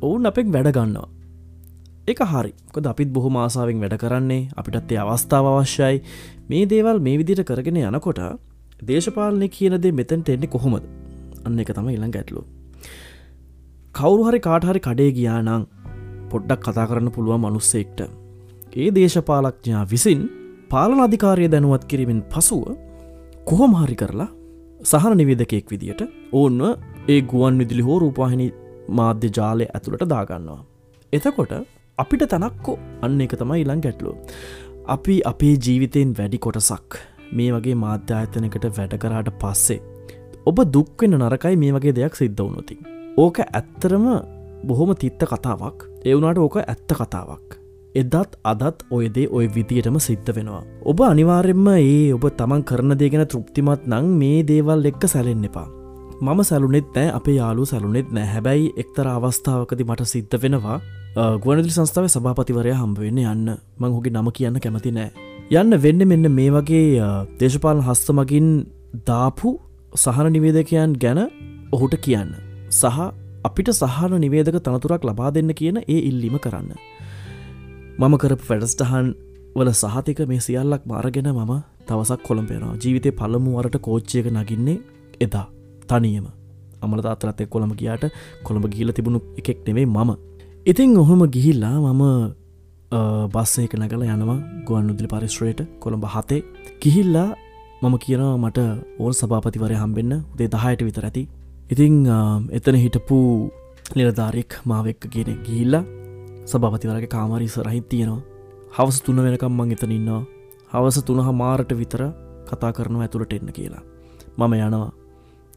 ඔවුන් 0.00 0.26
අපෙක් 0.26 0.46
වැඩ 0.48 0.70
ගන්නවා. 0.70 1.08
එක 2.08 2.20
හරි. 2.24 2.52
කොද 2.72 2.86
අපිත් 2.86 3.10
බොහෝ 3.12 3.30
මාසාාවෙන් 3.30 3.82
වැඩ 3.82 3.96
කරන්නේ 3.96 4.48
අපිටත් 4.56 4.92
ඒ 4.92 5.00
අවස්ථාව 5.04 5.50
අවශ්‍යයි. 5.52 6.02
මේ 6.48 6.64
දේවල් 6.66 6.98
මේ 7.00 7.18
විදිට 7.18 7.42
කරගෙන 7.44 7.82
යනකොට 7.82 8.22
දේශපාලනය 8.82 9.48
කියනදේ 9.50 9.92
මෙතැන්ට 9.92 10.28
එන්නේ 10.28 10.48
කොහොමද? 10.48 10.84
අන්න 11.44 11.58
එක 11.58 11.74
තම 11.74 11.90
ඉළඟ 11.90 12.16
ඇත්ලු 12.16 12.46
කවුරු 13.94 14.22
හරි 14.24 14.40
කාටහරි 14.40 14.80
කඩේ 14.80 15.12
ගියානං 15.12 15.66
පොඩ්ඩක් 16.30 16.60
කතා 16.64 16.86
කරන්න 16.86 17.10
පුළුවන් 17.10 17.40
මනුස්සෙක්ට. 17.42 18.00
ඒ 18.72 18.90
දේශපාලක්ඥා 18.94 19.88
විසින් 19.90 20.28
පාලන 20.70 21.00
අධිකාරය 21.00 21.48
දැනුවත් 21.48 21.84
කිරීමෙන් 21.84 22.22
පසුව 22.30 22.62
කොහොම 23.48 23.74
හරි 23.76 23.94
කරලා 24.00 24.28
සහන 24.90 25.14
නිවේදකෙක් 25.18 25.70
විදිට 25.72 26.00
ඕන්ව 26.38 26.64
ඒ 27.12 27.20
ගුවන් 27.30 27.60
විදිලි 27.60 27.84
හෝ 27.86 27.98
රූපාහිනි 28.02 28.46
මාධ්‍ය 28.98 29.28
ජාලය 29.36 29.66
ඇතුළට 29.68 30.04
දාගන්නවා. 30.12 30.58
එතකොට 31.12 31.52
අපිට 31.98 32.24
තනක්කෝ 32.32 32.74
අන්න 33.06 33.22
එක 33.26 33.34
තමයි 33.42 33.60
ඉළං 33.64 33.80
ගැටලු. 33.86 34.12
අපි 34.94 35.16
අපේ 35.30 35.54
ජීවිතයෙන් 35.66 36.12
වැඩි 36.18 36.42
කොටසක් 36.46 36.98
මේ 37.32 37.48
වගේ 37.54 37.76
මාධ්‍යායතනකට 37.84 38.68
වැඩ 38.78 38.96
කරාට 39.04 39.30
පස්සේ. 39.42 39.80
ඔබ 40.46 40.60
දුක්වෙන 40.74 41.16
නරකයි 41.20 41.56
මේ 41.62 41.72
වගේ 41.76 41.96
දෙයක් 42.00 42.20
සිද්ධ 42.20 42.42
වුණොති. 42.42 42.76
ඕක 43.16 43.40
ඇත්තරම 43.46 44.06
බොහොම 44.68 44.92
තිත්ත 45.04 45.24
කතාවක් 45.32 45.88
එවුනාට 46.04 46.44
ඕක 46.44 46.60
ඇත්ත 46.64 46.98
කතාවක් 47.00 47.57
එදත් 47.94 48.36
අදත් 48.44 48.84
ඔයදේ 48.90 49.28
ඔය 49.30 49.46
විදියටම 49.54 49.98
සිද්ධ 49.98 50.30
වෙනවා. 50.36 50.62
ඔබ 50.90 51.00
අනිවාරෙන්ම 51.00 51.68
ඒ 51.74 52.12
ඔබ 52.16 52.24
තමන් 52.38 52.62
කරන 52.68 52.98
දේගෙන 53.00 53.24
තෘප්තිමත් 53.26 53.86
නං 53.86 54.06
මේ 54.20 54.42
දේවල් 54.50 54.88
එක්ක 54.90 55.04
සැලෙන් 55.14 55.44
එපා. 55.48 55.68
මම 56.20 56.40
සැලුනෙත් 56.42 56.88
නෑ 56.94 57.10
අපේ 57.18 57.36
යාලු 57.38 57.64
සැලුනෙත් 57.70 58.08
නෑ 58.14 58.26
හැබැයි 58.34 58.72
එක්තර 58.82 59.06
අවස්ථාවකද 59.16 59.82
මට 59.86 60.06
සිද්ධ 60.14 60.36
වෙනවා 60.42 60.78
ගුවනදිලි 61.42 61.74
සංස්ථාව 61.76 62.08
සභාපතිවරය 62.14 62.72
හම්බවෙන්න 62.80 63.20
යන්න 63.32 63.48
මං 63.80 63.94
හොගේ 63.96 64.14
නම 64.14 64.28
කියන්න 64.38 64.58
කැමති 64.64 64.92
නෑ. 64.96 65.10
යන්න 65.50 65.78
වෙන්න 65.84 66.08
මෙන්න 66.10 66.28
මේ 66.38 66.50
වගේ 66.56 67.06
දේශපාලන 67.40 67.86
හස්ත 67.86 68.12
මගින් 68.18 68.50
දාපු 69.08 69.54
සහන 69.94 70.28
නිවේදකයන් 70.34 70.98
ගැන 71.02 71.20
ඔහුට 71.72 71.96
කියන්න. 72.04 72.34
සහ 72.70 72.98
අපිට 73.48 73.70
සහන 73.72 74.18
නිවේදක 74.24 74.58
තනතුරක් 74.66 75.04
ලබා 75.08 75.30
දෙන්න 75.36 75.54
කියන 75.60 75.78
ඒ 75.82 76.00
ඉල්ලිම 76.10 76.36
කරන්න. 76.44 76.74
මම 78.00 78.14
කරපු 78.22 78.44
වැඩස්ටහන් 78.48 79.06
වල 79.58 79.68
සහතික 79.78 80.18
මේ 80.30 80.42
සියල්ලක් 80.44 80.82
මාරගෙන 80.90 81.28
මම 81.30 81.52
තවසක් 81.88 82.20
කොළඹෙනවා 82.28 82.76
ජීවිතය 82.82 83.10
පළමු 83.20 83.50
වරට 83.56 83.76
කෝච්චයක 83.86 84.26
නගින්නේ 84.36 84.76
එදා. 85.24 85.46
තනියම. 85.90 86.26
අමල 86.82 87.00
තාතරත් 87.06 87.40
එක් 87.44 87.50
කොළඹ 87.54 87.74
ගියාට 87.80 88.04
කොළඹ 88.46 88.66
ගීල 88.74 88.92
තිබුණු 88.96 89.20
එකෙක් 89.40 89.58
නෙවෙයි 89.66 89.88
මම. 89.96 90.10
ඉතිං 90.70 90.94
ඔහොම 91.02 91.22
ගිහිල්ලා 91.34 91.74
මම 91.86 92.04
බස්සයක 93.34 93.74
නැගල 93.80 94.06
යනවා 94.06 94.38
ගුවන් 94.66 94.90
උදිලි 94.94 95.08
පරිශ්‍රයට 95.14 95.60
කොළඹ 95.82 96.06
හතේ. 96.14 96.40
කිහිල්ලා 96.82 97.28
මම 97.82 97.94
කියනවා 98.04 98.38
මට 98.44 98.58
ඕල් 99.02 99.12
සභාපතිවරය 99.20 99.76
හම්බෙන්න්න 99.82 100.14
උදේ 100.32 100.48
දහයට 100.54 100.80
විතර 100.88 101.04
ඇති. 101.08 101.22
ඉතිං 101.72 101.94
එතන 102.58 102.76
හිටපු 102.84 103.18
නිලධාරෙක් 103.96 104.50
මාවෙක්ක 104.70 105.02
ගෙන 105.14 105.30
ගිහිල්ලා 105.46 105.84
සභාපතිවරගේ 106.50 107.08
කාමරි 107.08 107.48
සරහිත් 107.48 107.88
තියෙනවා. 107.88 108.22
හවස 108.76 109.02
තුන 109.02 109.22
වෙනකම් 109.24 109.52
මං 109.52 109.72
එතන 109.72 109.92
ඉන්නවා. 109.92 110.22
හවස 110.72 110.98
තුනහ 111.04 111.30
මාරට 111.32 111.72
විතර 111.80 112.02
කතා 112.48 112.72
කරනවා 112.72 113.02
ඇතුළට 113.02 113.32
එන්න 113.32 113.52
කියලා. 113.52 113.82
මම 114.38 114.52
යනවා. 114.58 114.92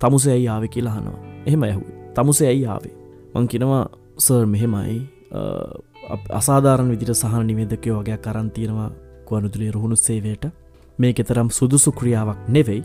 තමුසේ 0.01 0.33
ඇයි 0.33 0.47
ආවෙ 0.47 0.67
කියලා 0.67 0.93
හනවා 0.93 1.19
එහෙම 1.45 1.63
ඇහුව. 1.63 1.83
තමුසේ 2.15 2.47
ඇයි 2.47 2.65
ආවේ? 2.65 2.93
මං 3.33 3.47
කිනවා 3.47 3.83
සර් 4.17 4.45
මෙහෙමයි. 4.45 4.97
අසාධාරණ 6.31 6.91
විදිට 6.91 7.13
සහන 7.13 7.45
නිවේදකයෝ 7.47 7.99
වගේ 8.01 8.17
කරන්තියෙනවා 8.17 8.89
ගුවනුදුලේ 9.27 9.71
රුහුණු 9.71 9.95
සේවයට. 9.97 10.45
මේ 10.99 11.13
කෙතරම් 11.13 11.49
සුදුසු 11.49 11.91
ක්‍රියාවක් 11.91 12.39
නෙවෙයි. 12.47 12.83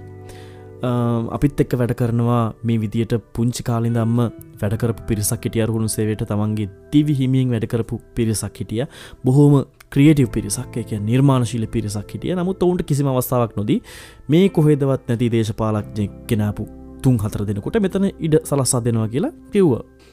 අපිත් 0.83 1.61
එක්ක 1.61 1.73
වැඩ 1.75 1.95
කරනවා 1.95 2.55
මේ 2.63 2.79
විදියට 2.79 3.15
පුංචි 3.33 3.63
කාලින්දම්ම 3.63 4.19
වැඩකරපු 4.61 5.07
පිරිසක් 5.09 5.45
හිටිය 5.45 5.67
රුණු 5.67 5.89
සේවට 5.89 6.25
තමන්ගේ 6.25 6.69
තිවි 6.91 7.15
හිමියෙන් 7.15 7.51
වැඩකරපු 7.51 8.01
පිරිසක් 8.15 8.59
හිටිය. 8.61 8.85
බොහෝම 9.25 9.65
ක්‍රියටව් 9.91 10.29
පිරිසක් 10.31 10.77
එක 10.77 10.93
නිර්මාණශීල 11.01 11.67
පිරිසක් 11.69 12.11
හිටිය. 12.11 12.35
නමුත් 12.35 12.63
ඔවුන්ට 12.63 12.85
කිසිම 12.85 13.09
අවස්ථාවක් 13.09 13.57
නොදී 13.57 13.81
මේ 14.29 14.49
කොහෙදවත් 14.51 15.09
නැති 15.09 15.31
දේශපාලක්ජය 15.31 16.11
කෙනපු 16.27 16.67
තුන් 17.03 17.17
හතර 17.19 17.45
දෙනකොට 17.45 17.79
මෙතන 17.79 18.11
ඉඩ 18.19 18.37
සලස්සා 18.43 18.83
දෙනවා 18.83 19.09
කියලා 19.09 19.33
කිව්ව. 19.53 19.73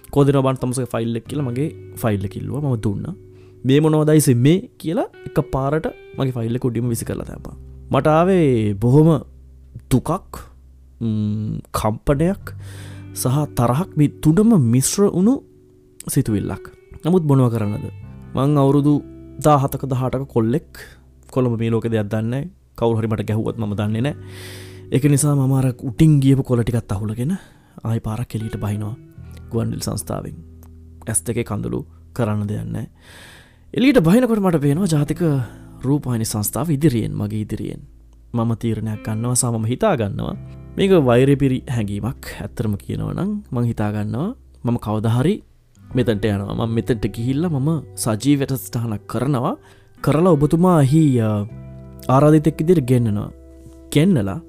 කෝදන 0.10 0.39
බන් 0.39 0.58
තමසක 0.58 0.89
ෆයිල්ලක් 0.91 1.28
කියලා 1.28 1.49
මගේ 1.49 1.69
ෆයිල්ල 1.95 2.26
කිල්ලුව 2.28 2.63
ම 2.63 2.80
දුන්න. 2.80 3.06
මේ 3.63 3.80
මොනෝදයිසි 3.80 4.36
මේ 4.38 4.58
කියලා 4.78 5.08
එක 5.28 5.38
පාරට 5.52 5.86
මගේ 6.17 6.34
ෆයිල්ල 6.34 6.58
කුඩිම 6.60 6.89
විසි 6.89 7.06
කරලා 7.06 7.28
තැපා 7.28 7.56
මටාවේ 7.91 8.73
බොහොම 8.76 9.10
දුකක්. 9.91 10.53
කම්පනයක් 11.72 12.44
සහ 13.13 13.38
තරහක් 13.58 13.89
මේ 13.98 14.13
තුඩම 14.24 14.52
මිශ්‍ර 14.74 15.04
වුණු 15.08 15.34
සිතුවිල්ලක්. 16.08 16.66
නමුත් 17.06 17.24
බොනව 17.30 17.48
කරන්නද? 17.54 17.86
මං 18.36 18.58
අවුරුදු 18.58 18.94
දා 19.46 19.58
හතක 19.62 19.84
දහටක 19.92 20.28
කොල්ලෙක්. 20.28 20.70
කොළඹ 21.34 21.58
මේ 21.60 21.72
ලෝක 21.74 21.86
දෙයක් 21.86 22.08
දන්න 22.12 22.50
කවුහරිමට 22.78 23.24
ගැහුවත් 23.30 23.58
ම 23.58 23.74
දන්නේ 23.80 24.02
නෑ 24.02 24.16
එක 24.92 25.04
නිසා 25.06 25.36
මමාර 25.36 25.68
උටින් 25.89 26.20
ගියපු 26.22 26.44
කොලටිකත් 26.44 26.92
අහුලගෙන 26.94 27.34
ආය 27.84 28.00
පාරක් 28.00 28.28
කෙලීට 28.32 28.58
බහිනවා. 28.63 28.96
ගුවන්ඩිල් 29.52 29.82
සංස්ථාවෙන්. 29.82 30.38
ඇස් 31.08 31.20
දෙක 31.26 31.39
කඳුළු 31.50 31.80
කරන්න 32.16 32.48
දෙයන්න 32.50 32.78
එලිට 33.74 34.00
බහිනකොට 34.08 34.42
මට 34.46 34.62
පේනවා 34.66 34.92
ජාතික 34.94 35.22
රූපානි 35.86 36.26
සංස්ථාව 36.26 36.70
ඉදිරියෙන් 36.70 37.13
මගේ 37.20 37.42
ඉදිරියෙන්. 37.46 37.82
මම 38.34 38.52
තීරණයක් 38.62 39.02
ගන්නවා 39.06 39.36
සමම 39.36 39.66
හිතා 39.66 39.96
ගන්නවා 39.98 40.36
මේක 40.78 40.92
වෛරපිරි 41.08 41.58
හැඟීමක් 41.74 42.28
ඇත්තරම 42.44 42.74
කියනවනම් 42.84 43.32
මං 43.54 43.66
හිතාගන්නවා 43.72 44.30
මම 44.66 44.78
කවදහරි 44.86 45.34
මෙතැන්ට 45.98 46.26
යනවා. 46.30 46.56
මම 46.60 46.72
මෙතැන්ට 46.78 47.06
ගිහිල්ල 47.16 47.46
මම 47.50 47.70
සජී 48.04 48.34
වැටස්ටහනක් 48.42 49.04
කරනවා. 49.12 49.54
කරලා 50.06 50.34
ඔබතුමා 50.38 50.80
හි 50.92 51.04
ආරාධිතෙක් 52.16 52.64
ඉදිරි 52.64 52.84
ගෙන්න්නනවා 52.92 53.30
ගෙන්නලා 53.94 54.40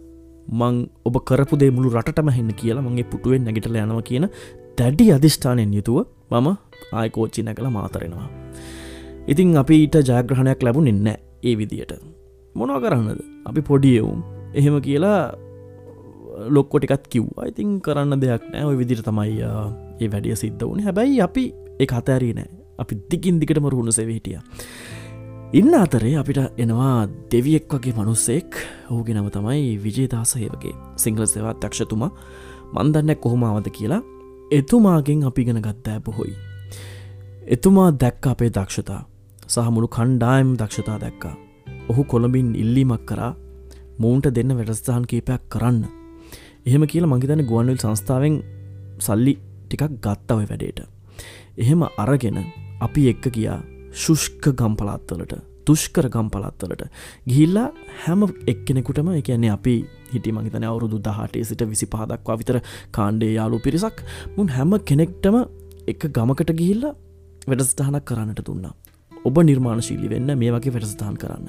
මං 0.60 0.74
ඔබ 1.08 1.16
කරපු 1.28 1.60
දේ 1.62 1.70
මුළු 1.76 1.92
රටම 1.98 2.32
හෙන්න 2.38 2.50
කියලා 2.60 2.86
මගේ 2.86 3.06
පුටුවෙන් 3.12 3.44
නැගිටල 3.46 3.78
යනවා 3.84 4.08
කියන 4.08 4.26
දැඩි 4.78 5.12
අධිෂ්ඨානයෙන් 5.18 5.76
යුතුව 5.78 5.98
මම 6.32 6.48
ආයකෝච්චි 6.98 7.46
නැකළ 7.46 7.70
මාතරෙනවා. 7.78 8.28
ඉතිං 9.30 9.56
අපි 9.62 9.74
ඊට 9.84 9.96
ජයග්‍රහණයක් 10.10 10.60
ලැබුණ 10.66 10.92
එන්න 10.92 11.08
ඒ 11.48 11.54
විදියට. 11.60 11.92
මොනව 12.58 12.80
කරන්නද? 12.84 13.20
අපි 13.48 13.60
පොඩියවුම් 13.70 14.20
එහෙම 14.58 14.76
කියලා 14.88 15.20
ලොක්කොටිකත් 16.56 17.08
කිව්වා. 17.12 17.48
ඉතින් 17.52 17.80
කරන්න 17.80 18.20
දෙයක් 18.20 18.50
නෑ. 18.52 18.64
ඔය 18.70 18.76
විදිර 18.80 19.02
තමයි 19.02 19.42
uh, 19.42 19.70
ඒ 20.00 20.08
වැඩිය 20.12 20.36
සිද්ධ 20.36 20.64
වුණ. 20.66 20.84
හැබැයි 20.86 21.20
අපි 21.20 21.44
ඒ 21.80 21.88
අතෑරී 22.00 22.34
නෑ. 22.40 22.50
අපි 22.78 23.00
දිකින් 23.10 23.40
දිකටම 23.40 23.68
රුණු 23.74 23.92
සෙවහිටිය. 23.92 24.40
ඉන්න 25.52 25.74
අතරේ 25.74 26.16
අපිට 26.18 26.40
එනවා 26.58 27.06
දෙවියෙක් 27.30 27.70
වගේ 27.74 27.94
මනුස්සෙක්. 27.98 28.58
හෝගෙ 28.90 29.14
නම 29.14 29.30
තමයි 29.30 29.78
විජේදාසහයවගේ 29.84 30.74
සිංහල 30.96 31.26
සේවත් 31.26 31.62
දක්ෂතුමා 31.62 32.10
මන්දන්න 32.74 33.16
කොහොමාවද 33.16 33.70
කියලා 33.78 34.02
එතුමාගෙන් 34.50 35.24
අපිගෙන 35.24 35.62
ගත්තෑ 35.62 36.00
බොහොයි. 36.00 36.34
එතුමා 37.46 37.90
දැක්ක 38.02 38.26
අපේ 38.26 38.50
දක්ෂතා. 38.50 39.02
සහමුළු 39.46 39.88
කණ්ඩායම් 39.88 40.54
දක්ෂතා 40.60 41.00
දැක්කා. 41.00 41.34
ඔහු 41.88 42.04
කොළඹින් 42.04 42.54
ඉල්ලීමක් 42.54 43.06
කරා. 43.06 43.32
මූන්ට 43.98 44.26
දෙන්න 44.36 44.56
වැඩස්ථාන් 44.58 45.06
කීපයක් 45.06 45.42
කරන්න. 45.48 46.03
එහෙම 46.66 46.84
කියලා 46.86 47.10
මංහිතන 47.10 47.42
ගුවන්විල් 47.44 47.78
සංස්ථාවෙන් 47.78 48.36
සල්ලි 48.98 49.34
ටිකක් 49.64 49.96
ගත්තව 50.00 50.38
වැඩේට. 50.42 50.80
එහෙම 51.58 51.82
අරගෙන 51.98 52.38
අපි 52.80 53.02
එක්ක 53.10 53.26
ගියා 53.30 53.58
ශුෂ්ක 53.94 54.46
ගම්පලත්වලට 54.52 55.34
තුෂ්කර 55.66 56.06
ගම්පලත්වලට 56.08 56.84
ගිහිල්ලා 57.28 57.68
හැම 58.00 58.22
එක්කෙනෙකුටම 58.46 59.10
එකන්නේ 59.12 59.52
අපි 59.52 59.74
හිටි 60.12 60.32
මහිතන 60.32 60.64
අවුරුදු 60.64 60.98
දහටේ 61.00 61.44
සිට 61.44 61.64
විසි 61.66 61.86
පහදක්වා 61.86 62.38
විතර 62.40 62.58
කාණ්ඩේ 62.90 63.32
යාලු 63.32 63.60
පිරිසක් 63.60 64.00
මුන් 64.36 64.48
හැම 64.48 64.74
කෙනෙක්ටම 64.82 65.36
එක 65.86 66.08
ගමකට 66.10 66.52
ගිහිල්ල 66.54 66.84
වැඩස්ථානක් 67.46 68.04
කරන්නට 68.04 68.42
දුන්නා. 68.42 68.74
ඔබ 69.12 69.36
නිර්මාණශීලි 69.42 70.08
වෙන්න 70.08 70.38
මේ 70.38 70.52
වගේ 70.52 70.74
වැඩසටහන් 70.74 71.16
කරන්න. 71.16 71.46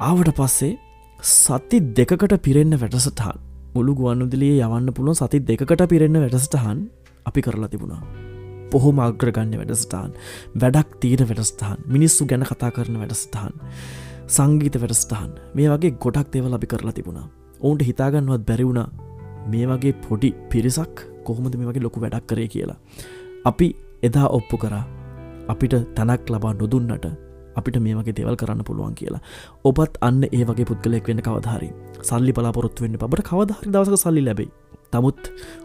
ආවට 0.00 0.30
පස්සේ 0.34 0.72
සති 1.20 1.84
දෙකකට 1.96 2.40
පිරෙන්න්න 2.42 2.80
වැඩසටහන් 2.80 3.53
මුළු 3.74 3.92
ගුවන්නුදිලිය 3.98 4.54
යවන්න 4.58 4.92
පුළුවන් 4.96 5.18
සති 5.18 5.38
දෙකට 5.42 5.82
පිරෙන්න්න 5.90 6.20
වැඩසටහන් 6.22 6.78
අපි 7.26 7.40
කරලා 7.40 7.68
තිබුණා. 7.68 8.02
පොහොම 8.70 8.98
අග්‍රගන්න 8.98 9.54
වැඩස්ථාන් 9.60 10.10
වැඩක් 10.56 10.90
තීර 11.02 11.22
වැඩස්ථාන් 11.22 11.78
මිනිස්සු 11.86 12.26
ගැන 12.26 12.44
කතා 12.44 12.70
කරන 12.76 12.98
වැඩස්ථාන් 13.02 13.54
සංගීත 14.28 14.76
වැඩස්ථාන් 14.82 15.30
මේ 15.54 15.68
වගේ 15.72 15.96
ගොඩක් 16.04 16.30
දේවල් 16.32 16.54
අපි 16.58 16.66
කරලා 16.66 16.94
තිබුණා. 16.98 17.26
ඔවුන්ට 17.60 17.82
හිතාගන්නවත් 17.88 18.46
බැරිවුණ 18.48 18.82
මේ 19.46 19.66
වගේ 19.66 19.94
පොඩි 20.04 20.30
පිරිසක් 20.50 21.06
කොහොමද 21.24 21.54
මේ 21.58 21.68
වගේ 21.68 21.84
ලොකු 21.86 22.04
වැඩක් 22.04 22.26
කරේ 22.26 22.48
කියලා. 22.48 22.78
අපි 23.44 23.68
එදා 24.02 24.28
ඔප්පු 24.38 24.56
කරා. 24.56 24.84
අපිට 25.48 25.74
තැනක් 25.96 26.30
ලබා 26.30 26.54
නොදුන්නට 26.54 27.06
අපිට 27.56 27.78
මේ 27.80 27.94
වගේ 27.94 28.16
දෙවල් 28.18 28.36
කරන්න 28.36 28.64
පුළුවන් 28.64 28.94
කියලා. 28.94 29.22
ඔබත් 29.64 29.98
අන්න 30.00 30.22
ඒ 30.28 30.44
වගේ 30.44 30.68
පුද්ගලෙක් 30.70 31.08
වෙන්න 31.08 31.24
කවධහරි 31.26 31.70
සල්ලි 32.02 32.32
පලාපොරොත්තු 32.32 32.84
වෙන්න 32.84 32.98
පබට 32.98 33.28
කවධහරි 33.30 33.72
දවසක 33.74 34.00
සල්ලි 34.04 34.24
ලැබයි. 34.28 34.48
තමුත් 34.92 35.22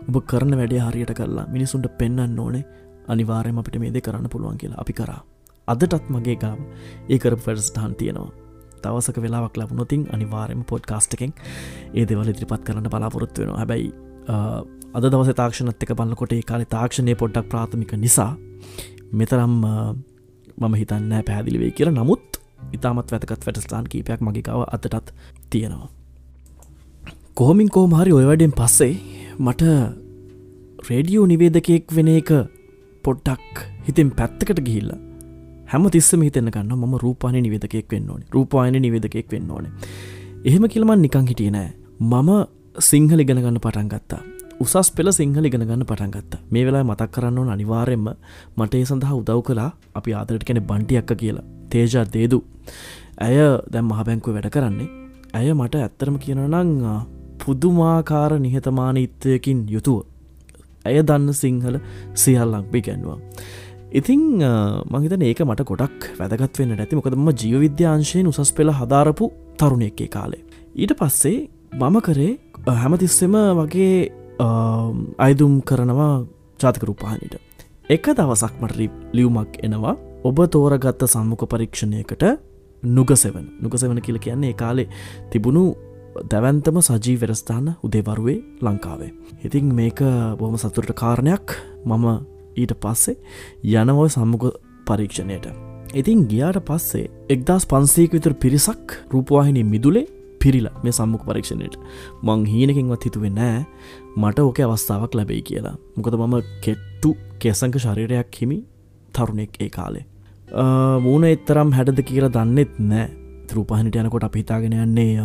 ඔබ 0.08 0.16
කරන 0.26 0.54
වැඩේ 0.60 0.84
හරියට 0.86 1.14
කරලා 1.14 1.48
මිනිසුන්ට 1.48 1.88
පෙන්න්න 2.00 2.40
ඕනේ 2.40 2.64
අනිවාරයම 3.08 3.60
අපිට 3.62 3.80
මේද 3.80 4.02
කරන්න 4.02 4.30
පුළුවන් 4.30 4.58
කියලා. 4.58 4.82
අපි 4.84 4.94
කරා. 4.94 5.22
අදටත් 5.68 6.06
මගේ 6.10 6.38
ගාව 6.44 6.60
ඒකර 7.10 7.36
ෆෙඩස්ටහන් 7.38 7.96
තියෙනවා. 8.00 8.32
දවසක 8.84 9.18
වෙලාවක් 9.22 9.58
ලබුණොතින් 9.60 10.04
අනිවාරයම 10.16 10.62
පොඩ් 10.64 10.84
කාස්ටකෙන් 10.92 11.34
ඒ 11.94 12.06
දෙවල 12.06 12.30
ඉදිරිපත් 12.34 12.64
කරන්න 12.68 12.92
බලාපොරොත්තු 12.94 13.42
වෙනවා. 13.42 13.60
හැබැයි 13.62 13.90
අද 14.98 15.04
දවස 15.06 15.36
තාක්ෂණත් 15.36 15.84
එක 15.84 15.94
බලකොට 15.94 16.34
ඒ 16.34 16.44
කාලි 16.44 16.66
තාක්ෂණය 16.76 17.16
පොඩ්ඩක් 17.16 17.50
ප්‍රාථමික 17.52 17.94
නිසා 18.06 18.32
මෙතරම් 19.12 19.54
මම 20.60 20.76
හිතන්න 20.82 21.14
පැදිලිවේ 21.30 21.72
කියලා. 21.78 21.96
නමුත් 22.00 22.40
ඉතාමත් 22.76 23.12
වැතකත් 23.12 23.46
වැටස්ථාන් 23.48 23.90
කීපයක් 23.92 24.22
මගේකාව 24.22 24.62
අතටත් 24.76 25.14
තියෙනවා. 25.50 25.90
කොහොමින් 27.38 27.70
කෝමහරි 27.76 28.16
ඔය 28.20 28.26
වැඩෙන් 28.30 28.56
පස්සේ 28.60 28.94
මට 29.40 29.64
රේඩියෝ 30.90 31.26
නිවේදකයෙක් 31.32 31.96
වෙන 31.96 32.10
එක 32.16 32.32
පොඩ්ඩක් 33.04 33.64
හිතින් 33.88 34.10
පැත්තකට 34.18 34.60
ගිහිල්ල 34.68 34.92
හැම 35.72 35.84
තිස්සම 35.96 36.22
හිතන්න 36.26 36.50
ගන්න 36.54 36.86
ම 36.86 36.96
රූපාන 37.04 37.36
නිවේදකෙක් 37.46 37.92
වෙන්න 37.94 38.10
ඕන. 38.14 38.22
රූපායන 38.36 38.82
නිවේදකෙක් 38.86 39.28
වෙන්න 39.34 39.52
ඕන. 39.52 39.66
එහෙම 40.48 40.64
කියලමන් 40.74 41.02
නිකං 41.06 41.28
හිටිය 41.32 41.52
නෑ. 41.56 41.70
මම 42.00 42.30
සිංහල 42.90 43.24
ඉගෙන 43.24 43.42
ගන්න 43.44 43.60
පටන් 43.66 43.90
ගත්තා. 43.94 44.22
උසස් 44.60 44.90
පෙළ 44.92 45.10
සිංහල 45.12 45.46
ඉගෙන 45.46 45.64
ගන්න 45.64 45.86
පටන් 45.86 46.12
ගත්ත. 46.12 46.40
මේ 46.52 46.66
වෙලා 46.66 46.84
මතක් 46.84 47.10
කරන්න 47.12 47.40
ඕන 47.40 47.50
අනිවාරෙන්ම 47.50 48.08
මට 48.58 48.74
ඒ 48.76 48.86
සඳහා 48.86 49.20
උදව් 49.20 49.42
කලා 49.48 49.70
අපි 49.96 50.14
ආදරට 50.14 50.44
කෙනෙ 50.44 50.62
බන්ටියක්ක 50.62 51.12
කියලා. 51.16 51.46
තේජා 51.70 52.06
දේදු. 52.08 52.40
ඇය 53.18 53.38
දැම් 53.72 53.88
මහබැංකුව 53.88 54.36
වැඩ 54.36 54.50
කරන්නේ. 54.50 54.90
ඇය 55.34 55.54
මට 55.54 55.76
ඇත්තරම 55.78 56.18
කියනනං 56.18 56.86
පුදුමාකාර 57.42 58.32
නිහතමානීත්වයකින් 58.40 59.60
යුතුව. 59.70 60.04
ඇය 60.86 61.02
දන්න 61.04 61.34
සිංහල 61.34 61.76
සියල්ලක් 62.16 62.70
ගැන්වා 62.80 63.18
ඉතිං 63.92 64.22
මහිතන 64.86 65.24
ඒක 65.24 65.42
මට 65.42 65.66
ගොඩක් 65.66 66.12
වැදගත් 66.20 66.60
වෙන්න 66.60 66.78
ඇති 66.78 66.98
මොකදම 66.98 67.32
ජීවවිද්‍යාංශයෙන් 67.34 68.28
උසස් 68.28 68.52
පෙළ 68.54 68.72
හදාරපු 68.72 69.32
තරුණයක්කේ 69.58 70.08
කාලේ. 70.08 70.44
ඊට 70.76 70.94
පස්සේ 70.94 71.50
මම 71.74 71.98
කරේ 72.02 72.34
හැමතිස්සෙම 72.76 73.36
වගේ 73.58 74.19
අයිදුම් 74.40 75.62
කරනවා 75.62 76.26
ජාතික 76.60 76.84
රූපාණිට. 76.84 77.36
එක 77.90 78.06
දවසක් 78.10 78.54
මට 78.62 78.76
ලියවමක් 79.14 79.60
එනවා 79.64 79.96
ඔබ 80.24 80.38
තෝරගත්ත 80.48 81.04
සම්මුඛ 81.06 81.46
පරීක්ෂණයකට 81.46 82.24
නුගසෙවන 82.84 83.46
නුගසෙවන 83.60 84.00
කියල 84.00 84.20
කියන්නේ 84.20 84.54
කාලේ 84.54 84.88
තිබුණු 85.32 85.64
දැවන්තම 86.26 86.80
සජී 86.80 87.18
වෙරස්ථාන 87.18 87.76
උදේවරුවේ 87.84 88.40
ලංකාවේ. 88.62 89.12
ඉතින් 89.44 89.74
මේක 89.74 90.00
බොහම 90.40 90.56
සතුරට 90.58 90.94
කාරණයක් 90.94 91.56
මම 91.86 92.06
ඊට 92.56 92.74
පස්සේ 92.76 93.20
යනවොය 93.64 94.10
සම්මුඛ 94.10 94.48
පරීක්ෂණයට. 94.86 95.48
ඉතින් 95.92 96.28
ගියාට 96.28 96.62
පස්සේ 96.62 97.12
එක්දස් 97.30 97.66
පන්සේක 97.66 98.12
විතර 98.14 98.34
පිරිසක් 98.36 98.96
රූපවාහිනි 99.12 99.64
මිදුලේ 99.64 100.08
පිරිලා 100.42 100.76
මේ 100.84 100.92
සම්මුඛ 100.92 101.26
පරීක්ෂණයට. 101.28 101.76
මං 102.24 102.46
හීනකින්වත් 102.52 103.06
හිතුවේ 103.08 103.34
නෑ. 103.40 103.66
මට 104.16 104.40
ඕක 104.40 104.60
අවස්ථාවක් 104.66 105.16
ලැබෙයි 105.20 105.42
කියලා. 105.50 105.76
මොකද 105.96 106.18
මම 106.20 106.36
කෙට්ටු 106.66 107.16
කෙසංක 107.40 107.78
ශරීරයක් 107.86 108.42
හිමි 108.42 108.58
තරුණෙක් 109.14 109.62
ඒ 109.62 109.70
කාලේ. 109.70 110.06
මූුණ 111.06 111.30
එත්තරම් 111.32 111.72
හැඩද 111.78 112.04
කියලා 112.10 112.34
දන්නෙත් 112.36 112.76
නෑ. 112.92 113.08
තරූපහනිට 113.48 113.96
යනකොට 113.96 114.24
අප 114.24 114.36
හිතාගෙන 114.36 114.76
යන්නේ 114.84 115.16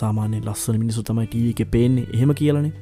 සාමාන්‍ය 0.00 0.40
ලස්සන 0.40 0.78
මිනිසු 0.82 1.02
තමයි 1.02 1.26
ටීව 1.26 1.48
එක 1.52 1.70
පේන්නේ. 1.70 2.08
එහෙම 2.12 2.34
කියලනේ. 2.34 2.72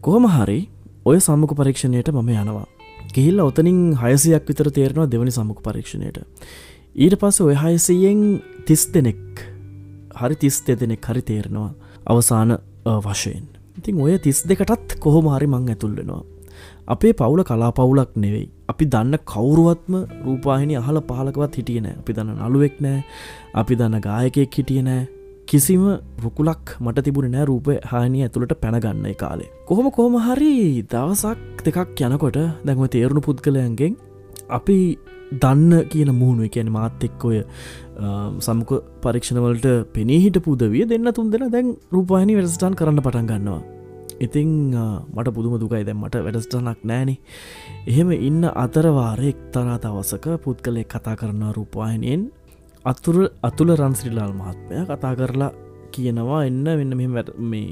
කොහොම 0.00 0.26
හරි 0.36 0.60
ඔය 1.04 1.18
සම්මුඛ 1.20 1.54
පරීක්ෂණයට 1.58 2.12
මම 2.12 2.30
යනවා. 2.34 2.66
ගිහිල්ල 3.14 3.40
ඔතනින් 3.40 3.78
හයසයක් 4.02 4.44
විතර 4.48 4.70
තේරෙනවා 4.70 5.10
දෙවනි 5.12 5.32
සම්මුඛ 5.38 5.62
පරීක්ෂණයට. 5.62 6.18
ඊට 6.96 7.16
පස්ස 7.20 7.40
ඔය 7.40 7.54
හයසයෙන් 7.54 8.20
තිස් 8.66 8.86
දෙනෙක් 8.94 9.49
හරි 10.20 10.36
තිස් 10.36 10.56
දෙදෙනෙක් 10.62 11.06
හරි 11.06 11.22
තේරෙනවා 11.22 11.70
අවසාන 12.06 12.58
වශයෙන්. 13.06 13.46
ඉතින් 13.78 14.00
ඔය 14.00 14.18
තිස් 14.18 14.42
දෙකටත් 14.44 14.98
කොහොම 14.98 15.28
හරි 15.34 15.46
මං 15.46 15.68
ඇතුල් 15.68 15.94
වෙනවා. 15.96 16.22
අපේ 16.86 17.12
පවුල 17.12 17.42
කලා 17.44 17.70
පවුලක් 17.72 18.12
නෙවෙයි. 18.16 18.48
අපි 18.68 18.84
දන්න 18.86 19.18
කවුරුවත්ම 19.24 19.94
රූපාහිනි 20.26 20.76
අහල 20.76 21.00
පහලකවත් 21.02 21.54
හිටිය 21.58 21.80
නෑ. 21.80 21.96
අපි 22.00 22.12
දන්න 22.12 22.36
නළුවෙක් 22.38 22.76
නෑ. 22.80 22.98
අපි 23.54 23.74
දන්න 23.76 24.00
ගායකෙක් 24.00 24.58
හිටිය 24.58 24.82
නෑ. 24.82 25.02
කිසිම 25.46 25.84
රුකුලක් 26.24 26.74
මට 26.80 27.04
තිබුණ 27.04 27.30
නෑ 27.30 27.44
රූප 27.44 27.68
හානිය 27.84 28.24
ඇතුළට 28.26 28.54
පැනගන්න 28.62 29.06
කාලේ. 29.22 29.50
කොහොම 29.68 29.90
කොහොම 29.90 30.16
හරි 30.20 30.52
දවසක් 30.84 31.64
දෙකක් 31.66 32.02
යනකොට 32.06 32.38
දැන්ව 32.66 32.84
තේරුණු 32.88 33.22
පුද්ගලයන්ගෙන් 33.28 33.96
අපි 34.50 34.78
දන්න 35.32 35.86
කියන 35.88 36.10
මුහුණු 36.12 36.46
එකැන 36.48 36.70
මාත් 36.72 37.04
එක්ක 37.08 37.24
ඔය 37.24 37.42
සමුක 38.46 38.72
පරීක්ෂණවලට 39.02 39.92
පෙනී 39.94 40.20
හිට 40.24 40.38
පුදවිය 40.42 40.86
දෙන්න 40.86 41.12
තුන් 41.14 41.30
දෙෙන 41.30 41.50
දැන් 41.50 41.76
රූපාහිනි 41.92 42.36
වැඩස්ටාන් 42.38 42.74
කරන්න 42.74 43.02
පටන් 43.02 43.30
ගන්නවා. 43.30 43.62
ඉතිං 44.20 44.74
මට 45.14 45.34
පුදුම 45.36 45.54
දුකයි. 45.62 45.84
දැම්මට 45.84 46.18
වැඩස්ටනක් 46.26 46.82
නෑනෙ 46.82 47.14
එහෙම 47.86 48.10
ඉන්න 48.12 48.42
අතරවාරෙක් 48.64 49.38
තරා 49.52 49.78
දවසක 49.78 50.26
පුද්ගලෙක් 50.44 50.88
කතා 50.88 51.16
කරන්න 51.16 51.54
රූපවාහිනයෙන්. 51.56 52.22
අතුර 52.84 53.16
අතුල 53.42 53.70
රන්සිරිලාල් 53.76 54.34
මහත්මය 54.34 54.84
කතා 54.90 55.14
කරලා 55.14 55.52
කියනවා 55.92 56.42
එන්න 56.48 56.64
වෙන්න 56.64 56.92
මෙ 57.50 57.62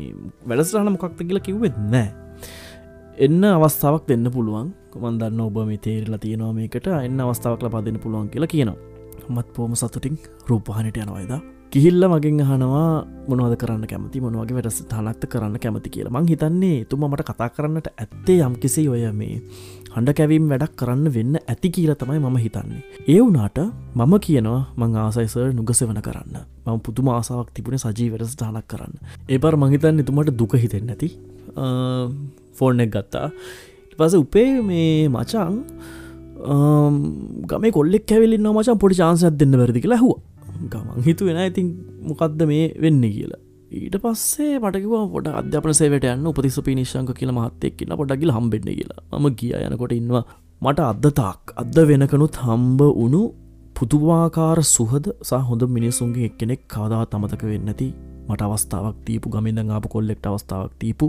වැඩස්රහන 0.49 0.91
මොකක්ත 0.95 1.21
කියලා 1.21 1.47
කිව්වෙත් 1.49 1.77
නෑ 1.93 2.09
එන්න 3.19 3.43
අවස්ථාවක් 3.45 4.05
දෙන්න 4.07 4.27
පුළුවන්. 4.31 4.69
කොමන්දන්න 4.99 5.41
ඔබ 5.41 5.61
මේ 5.67 5.85
තේරලා 5.87 6.23
තියෙනවා 6.25 6.55
මේකට. 6.55 6.89
එන්න 6.99 7.21
අවස්ථාවක්ල 7.21 7.71
පදන්න 7.75 8.03
පුළුවන් 8.05 8.33
කියලා 8.33 8.55
කියනවා. 8.55 8.79
මත් 9.29 9.49
පෝම 9.55 9.73
සතුටින් 9.75 10.19
රූපහනට 10.49 10.99
යනවයිදා 10.99 11.41
කිහිල්ල 11.73 12.05
මගෙන් 12.09 12.41
අහනවා 12.41 13.05
මොනවද 13.29 13.55
කරන්න 13.61 13.85
කැමති? 13.87 14.21
මොනවගේ 14.21 14.57
වැඩස 14.57 14.79
තනක්ත 14.89 15.25
කරන්න 15.33 15.57
කැමති? 15.61 15.91
කියලා. 15.91 16.13
මං 16.15 16.29
හිතන්නේ 16.31 16.85
තුම 16.85 17.05
මට 17.05 17.27
කතා 17.29 17.49
කරන්නට 17.51 17.89
ඇත්තේ 17.95 18.39
යම් 18.47 18.55
කිසි 18.63 18.85
ඔය 18.89 19.05
මේ 19.13 19.35
හඬ 19.93 20.15
කැවීම් 20.19 20.47
වැඩක් 20.53 20.79
කරන්න 20.81 21.13
වෙන්න 21.17 21.37
ඇති 21.43 21.71
කියල 21.71 21.93
තමයි 21.95 22.21
මම 22.21 22.39
හිතන්නේ. 22.45 22.81
ඒ 23.09 23.21
වුනාට 23.21 23.59
මම 23.95 24.15
කියනවා 24.27 24.61
මං 24.77 24.97
ආසයිසර් 24.97 25.53
නුගසවන 25.53 26.01
කරන්න. 26.01 26.41
මම 26.67 26.81
පුතු 26.81 27.05
ආසාවක් 27.11 27.53
තිබුණ 27.55 27.79
සජී 27.79 28.09
වැඩස 28.15 28.39
දානක් 28.41 28.65
කරන්න. 28.67 28.95
ඒපර 29.29 29.57
මහිතන්න 29.57 30.01
එතුමට 30.01 30.33
දුක 30.41 30.57
හිතෙන් 30.57 30.87
නැති 30.87 31.09
ෆෝර්න 32.53 32.81
එක් 32.81 32.91
ගත්තා. 32.91 33.29
පස 33.99 34.15
උපේ 34.15 34.49
මේ 34.63 35.09
මචං 35.09 35.55
ගම 37.51 37.65
කොල්ෙක් 37.73 38.13
ඇවිලි 38.15 38.39
මචන් 38.39 38.81
පොඩි 38.83 39.01
චාන්සයක් 39.01 39.39
දෙන්න 39.41 39.59
වැරදි 39.61 39.85
කියලා 39.85 40.01
හුව 40.05 40.17
ගමන් 40.67 41.07
හිතුවෙන 41.07 41.39
ඉතින් 41.43 41.69
මොකක්ද 42.03 42.43
මේ 42.51 42.65
වෙන්න 42.83 43.03
කියලා. 43.07 43.41
ඊට 43.71 43.97
පස්සේ 44.03 44.59
මටකිව 44.59 44.95
පොට 45.15 45.29
අධ්‍යපන 45.33 45.75
සේවට 45.81 46.07
යන්න 46.09 46.29
උපතිස 46.31 46.59
පිනිශ්ංක 46.69 47.11
කියල 47.19 47.33
මහත්තෙක් 47.33 47.75
කියන්න 47.79 47.97
පොඩගිල 48.01 48.33
හම්බෙන්න 48.37 48.69
කියලා. 48.71 49.03
ම 49.15 49.27
කිය 49.35 49.53
යනකොට 49.61 49.93
ඉන්නවා 49.93 50.25
මට 50.63 50.87
අද්ද 50.91 51.07
තාක් 51.21 51.55
අද 51.63 51.77
වෙනකනුත් 51.91 52.39
හම්බ 52.45 52.81
වුණු 52.93 53.23
පුතුවාකාර 53.77 54.61
සුහද 54.67 55.05
සහ 55.21 55.43
හොඳ 55.49 55.63
මිනිසුන්ගේ 55.75 56.29
එක්කෙනෙක් 56.31 56.63
කාදා 56.69 57.03
තමතක 57.07 57.43
වෙන්නති 57.53 57.89
මට 58.29 58.41
අවස්ථාවක් 58.47 58.97
තීපු 59.07 59.35
ගමින්ද 59.35 59.61
ආපු 59.67 59.93
කොල්ලෙක්ට 59.95 60.31
අවස්ථාවක් 60.31 60.73
තීපු 60.81 61.07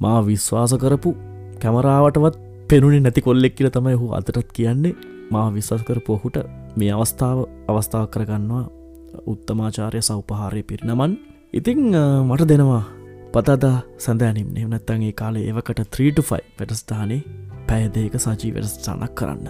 මා 0.00 0.18
විශ්වාස 0.22 0.74
කරපු 0.82 1.12
කැමරාවටවත් 1.62 2.36
පෙනුනේ 2.70 3.00
නැති 3.04 3.26
කොල්ලෙක් 3.26 3.54
කියල 3.58 3.70
තමයි 3.76 3.96
හු 4.00 4.06
අතරත් 4.18 4.50
කියන්නේ. 4.58 4.94
මා 5.32 5.46
විශ්වාස 5.56 5.82
කර 5.88 6.00
පොහුට 6.08 6.36
මේ 6.78 6.92
අවස්ථාව 6.96 7.38
අවස්ථාව 7.70 8.06
කරගන්නවා 8.14 8.64
උත්තමාචාරය 9.32 10.00
සෞපහාරය 10.08 10.62
පිරිනමන්. 10.68 11.12
ඉතිං 11.58 11.80
මට 12.28 12.48
දෙනවා 12.52 12.84
පතදා 13.34 13.76
සඳෑනිම් 14.04 14.48
එවනත්තන්ගේ 14.60 15.12
කාලේ 15.20 15.44
ඒවකට 15.48 15.80
3ටෆයි 15.96 16.42
වැඩස්ථානේ 16.58 17.20
පැයදේක 17.68 18.14
සජී 18.24 18.52
වැඩස්ථානක් 18.56 19.14
කරන්න. 19.18 19.48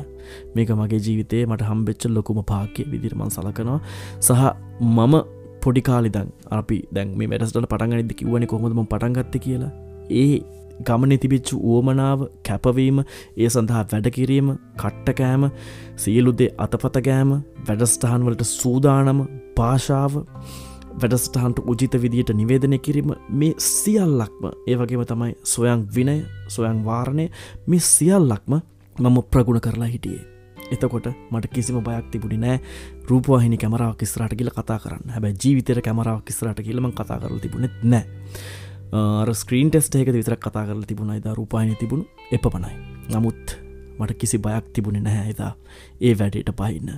මේක 0.54 0.70
මගේ 0.80 1.00
ජීවිතේ 1.06 1.42
මට 1.50 1.68
හම්බෙච්ච 1.70 2.04
ලොකුම 2.16 2.40
පාකය 2.52 2.82
විදිරමන් 2.92 3.30
සලකනවා. 3.36 3.80
සහ 4.26 4.42
මම 4.96 5.14
පොඩිකාලිදන් 5.62 6.28
අපි 6.58 6.78
දැන් 6.94 7.08
මේ 7.18 7.28
වැඩස්ට 7.32 7.66
පටන්ගනිදි 7.72 8.14
කිව්වනි 8.20 8.46
කොහොමදම 8.52 8.82
පටන්ගත්ත 8.92 9.34
කියලා. 9.44 9.72
ඒ 10.22 10.36
ගමන 10.86 11.18
තිබිච්චු 11.18 11.58
උවමනාව 11.70 12.24
කැපවීම 12.46 13.02
ඒ 13.36 13.48
සඳහා 13.48 13.84
වැඩකිරීම 13.92 14.48
කට්ටකෑම 14.76 15.50
සියලුදේ 15.96 16.50
අතපතගෑම 16.58 17.34
වැඩස්ටහන්වලට 17.68 18.48
සූදානම 18.52 19.20
භාෂාව 19.56 20.18
වැඩස්ටහන්ට 21.00 21.58
උජිත 21.66 21.94
විදියට 22.02 22.32
නිවේදනය 22.34 22.78
කිරීම 22.78 23.12
මේ 23.30 23.52
සියල්ලක්ම 23.58 24.48
ඒවගේම 24.66 25.04
තමයි 25.04 25.34
සොයන් 25.44 25.86
විනය 25.94 26.16
සොයන් 26.48 26.82
වාරණය 26.84 27.28
මේ 27.66 27.86
සියල්ලක්ම 27.88 28.58
මම 28.96 29.18
ප්‍රගුණ 29.30 29.60
කරලා 29.60 29.88
හිටියේ. 29.88 30.24
එතකොට 30.70 31.06
මට 31.30 31.52
කිසිම 31.52 31.80
බයක් 31.80 32.10
තිබුණි 32.10 32.38
නෑ. 32.38 32.60
රූපවාහිනි 33.08 33.56
කැමරාවක් 33.56 34.02
ස්රට 34.04 34.34
කියල 34.34 34.50
කතා 34.50 34.78
කරන්න. 34.78 35.10
හැබැ 35.10 35.34
ජීවිතර 35.34 35.80
කැමරාවක් 35.80 36.30
ස්රට 36.30 36.62
කියලම 36.62 36.90
කතා 36.92 37.18
කරල 37.18 37.38
තිබුණෙත් 37.38 37.84
නෑ. 37.84 38.04
ස්ක්‍රීන් 39.34 39.70
ටෙස්ට 39.70 39.94
එක 39.94 40.12
විතර 40.12 40.36
කතා 40.36 40.64
කරල 40.66 40.82
තිබුණයි 40.82 41.20
ද 41.20 41.34
රූපායන 41.34 41.76
තිබුණු 41.76 42.04
එපමණයි. 42.32 42.74
නමුත් 43.12 43.56
මට 43.98 44.18
කිසි 44.18 44.38
බයක් 44.38 44.72
තිබුණෙ 44.72 45.00
නැහැ. 45.00 45.30
එදා 45.30 45.52
ඒ 46.00 46.14
වැඩට 46.14 46.52
පහින්න 46.56 46.90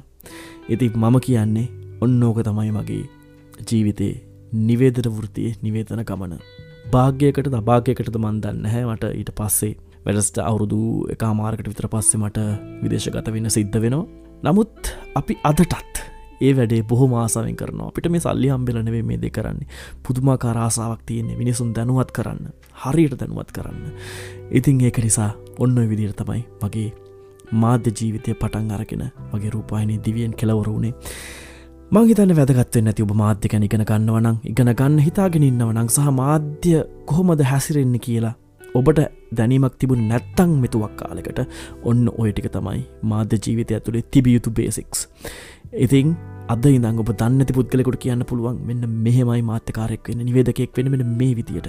ඉති 0.69 0.91
මම 0.95 1.21
කියන්නේ 1.21 1.69
ඔන්නෝක 2.01 2.43
තමයි 2.43 2.71
මගේ 2.71 3.05
ජීවිතේ 3.69 4.15
නිවේදර 4.53 5.11
වෘතිය 5.11 5.55
නිවේතන 5.63 6.05
ගමන. 6.05 6.39
භාග්‍යයකට 6.93 7.49
දභාගයකටද 7.49 8.17
මන්දන්න 8.19 8.67
හැ 8.67 8.85
මට 8.85 9.11
ඊට 9.15 9.35
පස්සේ 9.35 9.75
වැඩස්ට 10.07 10.39
අවුරුදු 10.41 10.81
එක 11.13 11.23
මාර්කට 11.35 11.69
විතර 11.69 11.89
පස්සේ 11.89 12.23
මට 12.23 12.39
විදේශගත 12.83 13.35
වෙන්න 13.35 13.51
සිද්ධ 13.51 13.79
වෙනවා. 13.79 14.07
නමුත් 14.43 14.95
අපි 15.15 15.37
අදටත් 15.43 16.10
ඒ 16.41 16.53
වැඩේ 16.57 16.83
බොහෝ 16.83 17.09
මාසාවෙන් 17.09 17.57
කරනවා. 17.57 17.89
අපිට 17.89 18.11
මේ 18.11 18.21
සල්ලි 18.21 18.49
හම්බෙල 18.49 18.83
නෙවේ 18.83 19.03
මේ 19.03 19.21
දෙ 19.23 19.31
කරන්නේ. 19.31 19.69
පුදුමා 20.05 20.39
කාරාසාාවක් 20.39 21.03
තියන්නේ. 21.07 21.37
මිනිසුන් 21.37 21.75
දැනුවත් 21.75 22.11
කරන්න. 22.13 22.49
හරියට 22.83 23.21
දැනුවත් 23.21 23.53
කරන්න. 23.53 23.85
ඉතින් 24.51 24.81
ඒක 24.81 24.99
නිසා 24.99 25.31
ඔන්න 25.59 25.79
විදිර 25.91 26.13
තමයි 26.15 26.43
මගේ 26.63 26.89
මාධ්‍ය 27.55 27.91
ජීවිතය 27.93 28.35
පටන් 28.35 28.71
අරගෙන 28.71 29.05
මගේ 29.33 29.51
රූපායනි 29.51 30.01
දිවියෙන් 30.05 30.35
කෙලවර 30.35 30.69
වුණේ 30.69 30.95
මංහිතන්න 31.91 32.33
වැදගත්වෙන් 32.37 32.85
නැති 32.85 33.03
ඔබ 33.03 33.13
මාධ්‍යකැන 33.21 33.65
ඉගෙන 33.67 33.83
ගන්නවනං 33.85 34.37
ඉගෙන 34.45 34.71
ගන්න 34.73 34.99
හිතාගෙන 35.07 35.43
ඉන්නවනං 35.43 35.89
සහ 35.89 36.13
මාධ්‍ය 36.19 36.75
කොහොමද 37.07 37.43
හැසිරෙන්න 37.45 37.97
කියලා 38.01 38.35
ඔබට 38.75 39.01
දැනීමක් 39.33 39.79
තිබුණ 39.79 40.07
නැත්තං 40.09 40.53
මෙතුවක් 40.63 40.95
කාලෙකට 41.01 41.41
ඔන්න 41.85 42.05
ඔය 42.13 42.31
ටික 42.33 42.51
තමයි 42.57 42.83
මාධ්‍ය 43.05 43.41
ජීවිතය 43.47 43.75
ඇතුළේ 43.75 44.05
තිබියුතු 44.11 44.51
බේසික්ස්. 44.51 45.09
ඉතිං 45.77 46.15
අද 46.53 46.65
ඉඳං 46.67 47.01
ඔබ 47.03 47.11
දන්නති 47.21 47.55
පුද්ගලෙකුට 47.57 48.01
කියන්න 48.05 48.23
පුළුවන් 48.31 48.57
මෙන්න 48.69 48.83
මෙහෙමයි 49.05 49.43
මාත්‍යකාරෙක් 49.51 50.09
වෙන්න 50.11 50.27
නිවේදකෙක් 50.29 50.73
වෙන 50.77 50.91
මෙන 50.93 51.05
මේ 51.21 51.35
විදියට. 51.39 51.69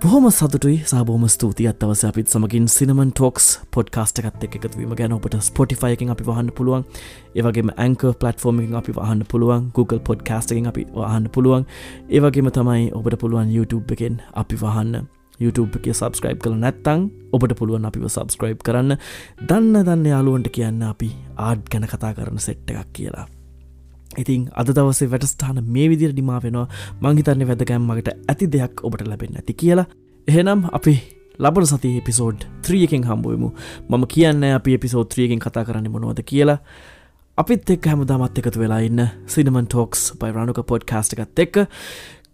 බොහොම 0.00 0.26
සතුටුයි 0.30 0.78
සාබෝම 0.90 1.24
ස්තුති 1.34 1.66
අත්තවස 1.70 2.02
අපිත් 2.08 2.32
සමගින් 2.32 2.66
සිනමන් 2.68 3.10
ටෝක්ස් 3.10 3.46
පොඩ්කාස්ට 3.74 4.20
එකත් 4.20 4.46
එක් 4.46 4.56
එකතුවීම 4.58 4.92
ගැන 4.98 5.16
ඔබට 5.16 5.36
ස්පොටිෆයකින් 5.48 6.12
අපි 6.14 6.24
වහන්න 6.28 6.50
පුළුවන්. 6.58 6.86
ඒවගේම 7.38 7.72
ඇංක 7.76 8.02
පලටෆෝර්මින් 8.20 8.74
අපි 8.80 8.96
වහන්න 8.98 9.22
පුළුවන්. 9.32 9.68
Google 9.76 10.00
පොඩ්කාස්ටකින් 10.08 10.68
අපි 10.72 10.86
වහන්න 10.96 11.28
පුළුවන්. 11.34 11.68
ඒවගේම 12.08 12.50
තමයි 12.58 12.90
ඔබට 12.98 13.20
පුළුවන් 13.22 13.54
YouTube 13.56 13.96
එකෙන් 13.96 14.20
අපි 14.34 14.60
වහන්න. 14.64 15.08
YouTube 15.40 15.80
එක 15.80 15.92
සබස්ක්‍රයිබ් 15.92 16.40
කළ 16.40 16.60
නැත්තං 16.64 17.08
ඔබට 17.32 17.56
පුළුවන් 17.60 17.88
අපිව 17.88 18.08
සබස්ක්‍රයිබ් 18.08 18.60
කරන්න. 18.66 18.96
දන්න 19.48 19.84
දන්න 19.84 20.12
යාලුවන්ට 20.12 20.52
කියන්න 20.52 20.84
අපි 20.92 21.10
ආඩ් 21.48 21.66
ගැන 21.72 21.88
කතා 21.92 22.14
කරන 22.16 22.40
සෙට්ට 22.40 22.72
එකක් 22.72 22.92
කියලා. 22.92 23.26
ඉතින් 24.18 24.48
අද 24.54 24.70
දවසේ 24.70 25.10
වැටස්ථාන 25.10 25.60
මේ 25.66 25.88
විදිර 25.90 26.12
ඩිමා 26.12 26.40
වෙනවා. 26.42 26.66
මංහිතන්න 27.00 27.46
වැදගැම්මකට 27.50 28.08
ඇති 28.28 28.52
දෙයක් 28.52 28.84
ඔබට 28.84 29.06
ලැබෙන 29.06 29.36
ඇති 29.36 29.54
කියලා. 29.54 29.86
එහෙනම් 30.28 30.60
අපි 30.72 30.94
ලබන 31.38 31.66
සති 31.66 31.96
එපිසෝඩ් 32.00 32.44
ත්‍රියකෙන් 32.62 33.04
හම්බුවමු 33.04 33.48
මම 33.88 34.04
කියන්න 34.14 34.44
අපි 34.50 34.74
එපිසෝඩ් 34.74 35.08
ත්‍රියගෙන් 35.08 35.40
කතා 35.40 35.64
කරන්න 35.64 35.90
මොනවද 35.90 36.22
කියලා. 36.24 36.58
අපිත් 37.38 37.70
එක් 37.70 37.86
හැම 37.86 38.04
දමත් 38.04 38.38
එකතු 38.40 38.60
වෙලා 38.60 38.80
ඉන්න 38.80 39.02
සිනමන් 39.26 39.66
ටෝක්ස් 39.66 40.04
බයි 40.20 40.32
රණුක 40.32 40.60
පොඩ් 40.66 40.86
කාස්ට 40.90 41.12
එකත් 41.14 41.42
එක්ක 41.44 41.56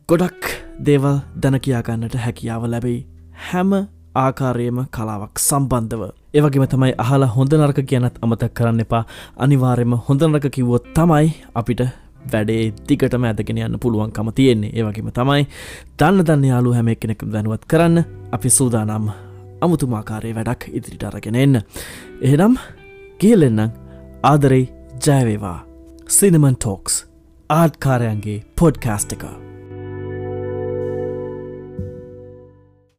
ගොඩක් 0.09 0.53
දේවල් 0.87 1.19
දැන 1.43 1.59
කියාගන්නට 1.61 2.15
හැකියාව 2.25 2.67
ලැබෙයි. 2.67 3.01
හැම 3.47 3.73
ආකාරයම 4.15 4.79
කලාවක් 4.91 5.39
සම්බන්ධව. 5.39 6.03
ඒවගේම 6.35 6.67
තමයි 6.67 6.95
අහලා 6.99 7.35
හොඳ 7.37 7.53
නරක 7.55 7.81
කියනත් 7.87 8.17
අමතක් 8.23 8.55
කරන්න 8.55 8.85
එපා 8.85 9.05
අනිවාර්යම 9.37 9.95
හොඳ 10.09 10.23
නරක 10.23 10.47
කිව්වොත් 10.51 10.87
තමයි 10.95 11.35
අපිට 11.55 11.83
වැඩේ 12.33 12.73
තිකටම 12.87 13.25
ඇදගෙන 13.25 13.59
යන්න 13.59 13.81
පුළුවන්කම 13.83 14.31
තියෙන්නේ 14.39 14.73
ඒවගේම 14.79 15.11
තමයි 15.19 15.47
දන්න 15.99 16.25
දන්න 16.25 16.49
යාලු 16.51 16.75
හැම 16.77 16.95
කෙනෙක් 16.97 17.25
දැනුවත් 17.35 17.67
කරන්න 17.67 18.05
අපි 18.33 18.51
සූදානම් 18.51 19.13
අමුතුමාකාරය 19.61 20.35
වැඩක් 20.35 20.69
ඉදිරිට 20.69 21.05
අරගෙන 21.05 21.35
එන්න. 21.37 21.63
එහෙනම් 22.21 22.59
කියලෙන්නම් 23.21 23.71
ආදරෙයි 24.23 24.67
ජයවේවා 25.07 25.59
සිනමන් 26.09 26.57
ටෝක්ස් 26.57 27.07
ආඩ්කාරයන්ගේ 27.51 28.45
පොඩ්කාස්ට 28.57 29.13
එකා. 29.13 29.52